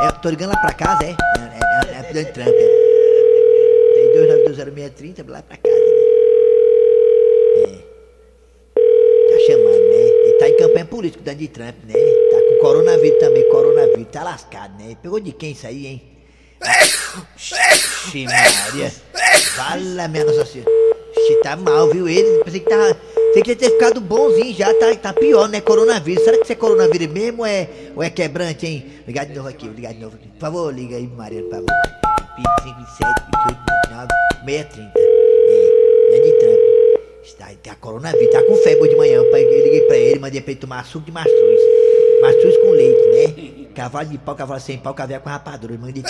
É, 0.00 0.10
tô 0.22 0.30
ligando 0.30 0.50
lá 0.50 0.56
pra 0.60 0.72
casa, 0.72 1.04
é? 1.04 1.08
É, 1.08 1.12
é, 1.12 1.96
é, 1.96 1.98
é 1.98 2.02
pro 2.04 2.14
Donald 2.14 2.32
Trump, 2.32 2.48
é. 2.48 2.68
32920630, 4.54 5.28
lá 5.30 5.42
pra 5.42 5.56
casa, 5.58 5.76
né? 5.76 5.82
É. 7.56 7.66
Tá 9.30 9.38
chamando, 9.46 9.88
né? 9.88 10.08
Ele 10.24 10.32
tá 10.38 10.48
em 10.48 10.56
campanha 10.56 10.84
política, 10.86 11.20
o 11.20 11.24
Donald 11.24 11.48
Trump, 11.48 11.74
né? 11.84 11.94
Tá 11.94 12.40
com 12.48 12.58
coronavírus 12.62 13.18
também, 13.18 13.48
coronavírus, 13.50 14.06
tá 14.10 14.22
lascado, 14.22 14.72
né? 14.82 14.96
Pegou 15.02 15.20
de 15.20 15.32
quem 15.32 15.52
isso 15.52 15.66
aí, 15.66 15.86
hein? 15.86 16.02
Ixi, 17.36 18.24
Maria. 18.26 18.90
Fala, 19.54 20.08
minha 20.08 20.24
nossa 20.24 20.46
senhora. 20.46 20.70
Ixi, 21.16 21.34
tá 21.42 21.56
mal, 21.56 21.88
viu 21.90 22.08
ele? 22.08 22.42
Pensei 22.44 22.60
que 22.60 22.68
tava. 22.70 22.96
Pensei 23.28 23.42
que 23.42 23.50
ia 23.50 23.56
ter 23.56 23.70
ficado 23.70 24.00
bonzinho 24.00 24.54
já, 24.54 24.72
tá, 24.74 24.94
tá 24.96 25.12
pior, 25.12 25.48
né? 25.48 25.60
Coronavírus. 25.60 26.24
Será 26.24 26.38
que 26.38 26.44
isso 26.44 26.52
é 26.52 26.56
coronavírus 26.56 27.08
mesmo 27.08 27.40
ou 27.40 27.46
é, 27.46 27.68
ou 27.94 28.02
é 28.02 28.08
quebrante, 28.08 28.66
hein? 28.66 28.86
Ligar 29.06 29.26
de 29.26 29.34
novo 29.34 29.48
aqui, 29.48 29.68
ligar 29.68 29.92
de 29.92 30.00
novo. 30.00 30.16
Por 30.16 30.40
favor, 30.40 30.74
liga 30.74 30.96
aí, 30.96 31.06
Mariana, 31.06 31.46
por 31.46 31.56
favor. 31.56 31.66
25, 32.62 32.78
27, 32.78 33.20
28, 33.46 33.60
29, 33.88 34.08
630. 34.46 34.92
É, 34.96 36.16
é 36.16 36.20
de 36.20 36.32
Trump. 36.38 36.58
Está, 37.22 37.46
tá 37.62 37.74
coronavírus, 37.74 38.32
tá 38.32 38.42
com 38.42 38.56
febre 38.56 38.88
de 38.88 38.96
manhã. 38.96 39.16
Eu 39.16 39.30
liguei 39.30 39.82
pra 39.82 39.96
ele, 39.96 40.18
mandei 40.18 40.40
pra 40.40 40.52
ele 40.52 40.60
tomar 40.60 40.86
suco 40.86 41.04
de 41.04 41.12
mastruz. 41.12 41.60
Mastruz 42.22 42.56
com 42.56 42.70
leite, 42.70 43.08
né? 43.08 43.66
Cavalo 43.74 44.08
de 44.08 44.18
pau, 44.18 44.34
cavalo 44.34 44.60
sem 44.60 44.78
pau, 44.78 44.94
caviar 44.94 45.20
com 45.20 45.28
rapadura. 45.28 45.74
Eu 45.74 45.78
mandei. 45.78 46.02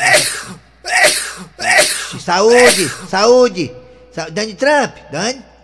Saúde! 2.21 2.89
Saúde! 3.09 3.73
Sa 4.13 4.29
Dani 4.31 4.55
Trump! 4.55 4.95
Dani? 5.11 5.58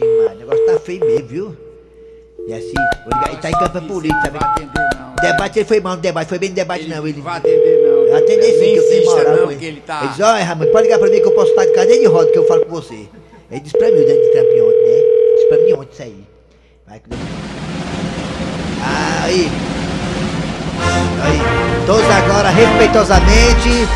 Mano, 0.00 0.34
o 0.34 0.38
negócio 0.38 0.66
tá 0.66 0.78
feio 0.80 1.00
mesmo, 1.04 1.26
viu? 1.28 1.56
E 2.46 2.52
assim, 2.54 2.74
ele 3.28 3.36
tá 3.38 3.50
em 3.50 3.52
campanha 3.52 3.88
política, 3.88 4.20
sabe? 4.22 4.70
Debate 5.20 5.58
ele 5.58 5.64
foi 5.68 5.80
mal 5.80 5.96
no 5.96 6.00
debate, 6.02 6.28
foi 6.28 6.38
bem 6.38 6.48
no 6.50 6.54
debate 6.54 6.88
não, 6.88 7.06
ele. 7.06 7.20
Vai 7.20 7.38
atender 7.38 7.82
não. 7.82 8.04
Eu 8.04 8.16
atender 8.16 8.52
sim, 8.52 8.72
que 8.72 8.76
eu 8.76 8.88
tenho 8.88 9.04
moral 9.04 9.36
não, 9.36 9.44
com 9.46 9.50
ele. 9.52 9.66
ele 9.66 9.80
tá- 9.80 9.98
Ele 10.00 10.08
disse, 10.10 10.22
olha, 10.22 10.44
Ramon, 10.44 10.66
pode 10.66 10.82
ligar 10.84 10.98
pra 10.98 11.08
mim 11.10 11.20
que 11.20 11.26
eu 11.26 11.32
posso 11.32 11.50
estar 11.50 11.64
de 11.66 11.72
cadeia 11.72 11.98
de 12.00 12.06
roda 12.06 12.30
que 12.30 12.38
eu 12.38 12.46
falo 12.46 12.64
com 12.64 12.70
você. 12.70 13.08
Ele 13.50 13.60
disse 13.60 13.76
pra 13.76 13.88
mim, 13.90 14.00
o 14.00 14.06
Dani 14.06 14.28
Trump 14.30 14.46
ontem, 14.46 14.84
né? 14.84 15.02
Disse 15.34 15.48
pra 15.48 15.58
mim 15.58 15.72
ontem 15.72 15.88
isso 15.92 16.02
aí. 16.02 16.24
Vai 16.86 17.00
que 17.00 17.10
Aí. 19.24 19.48
Aí. 21.24 21.38
Todos 21.86 22.04
agora, 22.10 22.48
respeitosamente, 22.50 23.88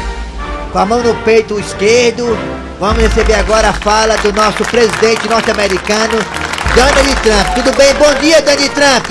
com 0.73 0.79
a 0.79 0.87
mão 0.87 1.03
no 1.03 1.15
peito 1.23 1.59
esquerdo, 1.61 2.25
vamos 2.83 3.01
receber 3.01 3.35
agora 3.35 3.69
a 3.69 3.73
fala 3.73 4.17
do 4.17 4.33
nosso 4.33 4.65
presidente 4.65 5.29
norte-americano, 5.29 6.19
Donald 6.75 7.15
Trump. 7.23 7.55
Tudo 7.55 7.77
bem? 7.77 7.95
Bom 7.95 8.13
dia, 8.15 8.43
Donald 8.43 8.69
Trump. 8.71 9.07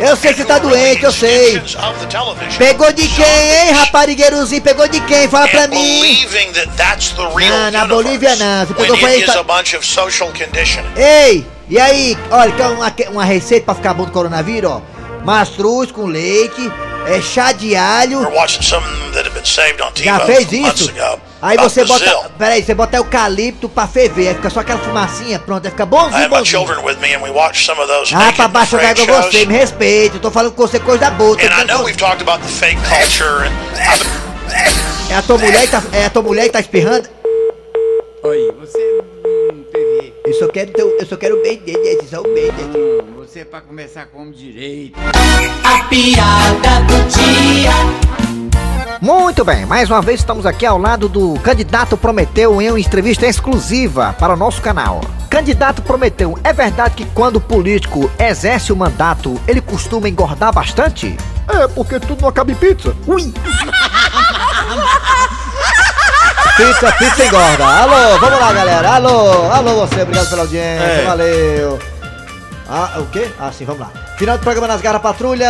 Eu 0.00 0.16
sei 0.16 0.32
que 0.32 0.38
você 0.40 0.44
tá 0.44 0.58
doente, 0.58 1.04
eu 1.04 1.12
sei. 1.12 1.62
Pegou 2.58 2.92
de 2.92 3.06
quem, 3.06 3.24
hein, 3.24 3.70
raparigueirozinho? 3.72 4.62
Pegou 4.62 4.88
de 4.88 5.00
quem? 5.02 5.28
Fala 5.28 5.46
pra 5.46 5.68
mim. 5.68 6.00
Não, 7.52 7.70
na 7.70 7.86
Bolívia 7.86 8.34
não. 8.34 8.66
Você 8.66 8.74
pegou 8.74 8.96
foi. 8.96 9.10
Ei, 10.96 11.46
e 11.68 11.78
aí? 11.78 12.18
Olha, 12.32 12.50
quer 12.50 12.66
uma, 12.66 12.92
uma 13.12 13.24
receita 13.24 13.66
pra 13.66 13.76
ficar 13.76 13.94
bom 13.94 14.06
do 14.06 14.10
coronavírus, 14.10 14.72
ó. 14.72 14.82
Mastruz 15.24 15.92
com 15.92 16.06
leite, 16.06 16.72
é 17.06 17.20
chá 17.20 17.52
de 17.52 17.74
alho. 17.76 18.20
Já 20.04 20.18
fez 20.26 20.52
isso? 20.52 20.92
Aí 21.42 21.56
você 21.56 21.84
bota. 21.84 22.04
Peraí, 22.38 22.62
você 22.62 22.74
bota 22.74 22.96
eucalipto 22.98 23.68
pra 23.68 23.86
ferver, 23.86 24.28
aí 24.28 24.34
fica 24.34 24.50
só 24.50 24.60
aquela 24.60 24.78
fumacinha, 24.78 25.38
pronto, 25.38 25.64
aí 25.64 25.70
fica 25.70 25.86
bonzinho, 25.86 26.22
bonzinho. 26.28 26.60
Ah, 28.14 28.32
pra 28.32 28.48
baixo 28.48 28.76
d'água 28.76 29.06
shows. 29.06 29.24
você, 29.32 29.46
me 29.46 29.54
respeita, 29.54 30.16
eu 30.16 30.20
tô 30.20 30.30
falando 30.30 30.52
com 30.52 30.62
você 30.66 30.78
coisa 30.78 31.10
boa. 31.10 31.34
tô 31.68 31.74
com- 31.78 31.84
É 35.08 35.16
a 35.16 35.22
tua 35.22 35.38
mulher 35.38 35.60
que 35.62 35.68
tá, 35.68 35.82
é 35.92 36.04
a 36.04 36.10
tua 36.10 36.22
mulher 36.22 36.42
que 36.44 36.50
tá 36.50 36.60
espirrando? 36.60 37.08
Oi, 38.22 38.54
você 38.60 39.02
não 39.50 39.62
teve. 39.64 40.12
Eu 40.26 40.34
só 40.34 40.46
quero, 40.48 40.70
teu, 40.72 40.94
eu 40.98 41.06
só 41.06 41.16
quero 41.16 41.38
o 41.38 41.42
bem 41.42 41.58
dele, 41.58 41.78
esse 41.78 42.08
só 42.08 42.20
o 42.20 42.24
bem 42.24 42.52
dele. 42.52 43.02
Não, 43.02 43.24
você 43.24 43.46
pra 43.46 43.62
começar 43.62 44.06
como 44.06 44.30
direito. 44.30 44.98
A 45.64 45.84
piada 45.84 46.80
do 46.86 47.08
dia. 47.08 47.70
Muito 49.00 49.42
bem, 49.42 49.64
mais 49.64 49.88
uma 49.88 50.02
vez 50.02 50.20
estamos 50.20 50.44
aqui 50.44 50.66
ao 50.66 50.76
lado 50.76 51.08
do 51.08 51.40
candidato 51.40 51.96
Prometeu 51.96 52.60
em 52.60 52.68
uma 52.68 52.78
entrevista 52.78 53.26
exclusiva 53.26 54.14
para 54.18 54.34
o 54.34 54.36
nosso 54.36 54.60
canal. 54.60 55.00
Candidato 55.30 55.80
Prometeu, 55.80 56.38
é 56.44 56.52
verdade 56.52 56.96
que 56.96 57.06
quando 57.14 57.36
o 57.36 57.40
político 57.40 58.10
exerce 58.18 58.70
o 58.70 58.76
mandato, 58.76 59.40
ele 59.48 59.62
costuma 59.62 60.10
engordar 60.10 60.52
bastante? 60.52 61.16
É, 61.48 61.66
porque 61.68 61.98
tudo 61.98 62.20
não 62.20 62.28
acaba 62.28 62.52
em 62.52 62.54
pizza. 62.54 62.94
Ui! 63.06 63.32
Pizza, 66.60 66.92
pizza 66.92 67.24
engorda. 67.24 67.64
Alô, 67.64 68.18
vamos 68.18 68.38
lá, 68.38 68.52
galera. 68.52 68.90
Alô, 68.96 69.50
alô 69.50 69.86
você, 69.86 70.02
obrigado 70.02 70.28
pela 70.28 70.42
audiência, 70.42 70.84
É. 70.84 71.04
valeu. 71.06 71.78
Ah, 72.68 72.98
o 72.98 73.06
quê? 73.06 73.28
Ah, 73.40 73.50
sim, 73.50 73.64
vamos 73.64 73.80
lá. 73.80 73.90
Final 74.18 74.36
do 74.36 74.42
programa 74.44 74.68
nas 74.68 74.82
garras 74.82 75.00
patrulha. 75.00 75.48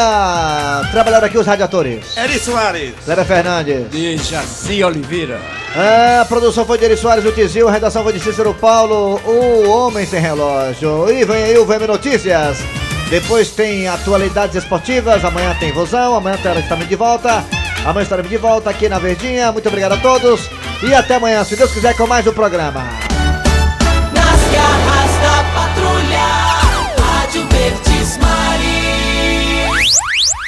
Trabalharam 0.93 1.27
aqui 1.27 1.37
os 1.37 1.47
radiadores. 1.47 2.17
Eri 2.17 2.39
Soares. 2.39 2.95
Kleber 3.05 3.25
Fernandes. 3.25 4.29
Jaci 4.31 4.85
Oliveira. 4.85 5.41
É, 5.77 6.21
a 6.21 6.25
produção 6.25 6.65
foi 6.65 6.79
de 6.79 6.85
Eri 6.85 6.97
Soares, 6.97 7.25
o 7.25 7.33
Tizil, 7.33 7.69
a 7.69 7.73
redação 7.73 8.05
foi 8.05 8.13
de 8.13 8.21
Cícero 8.21 8.55
Paulo, 8.55 9.21
o 9.27 9.69
Homem 9.69 10.07
Sem 10.07 10.21
Relógio. 10.21 11.11
E 11.11 11.25
vem 11.25 11.43
aí 11.43 11.59
o 11.59 11.67
VM 11.67 11.89
Notícias. 11.89 12.59
Depois 13.11 13.51
tem 13.51 13.89
atualidades 13.89 14.55
esportivas, 14.55 15.25
amanhã 15.25 15.57
tem 15.59 15.73
Vozão, 15.73 16.15
amanhã 16.15 16.39
também 16.69 16.87
de 16.87 16.95
volta. 16.95 17.45
Amanhã 17.85 18.05
estaremos 18.05 18.31
de 18.31 18.37
volta 18.37 18.71
aqui 18.71 18.89
na 18.89 19.01
Verdinha. 19.01 19.51
Muito 19.51 19.67
obrigado 19.69 19.93
a 19.93 19.97
todos 19.97 20.49
e 20.83 20.95
até 20.95 21.15
amanhã, 21.15 21.45
se 21.45 21.57
Deus 21.57 21.73
quiser, 21.73 21.95
com 21.95 22.07
mais 22.07 22.27
um 22.27 22.33
programa. 22.33 23.10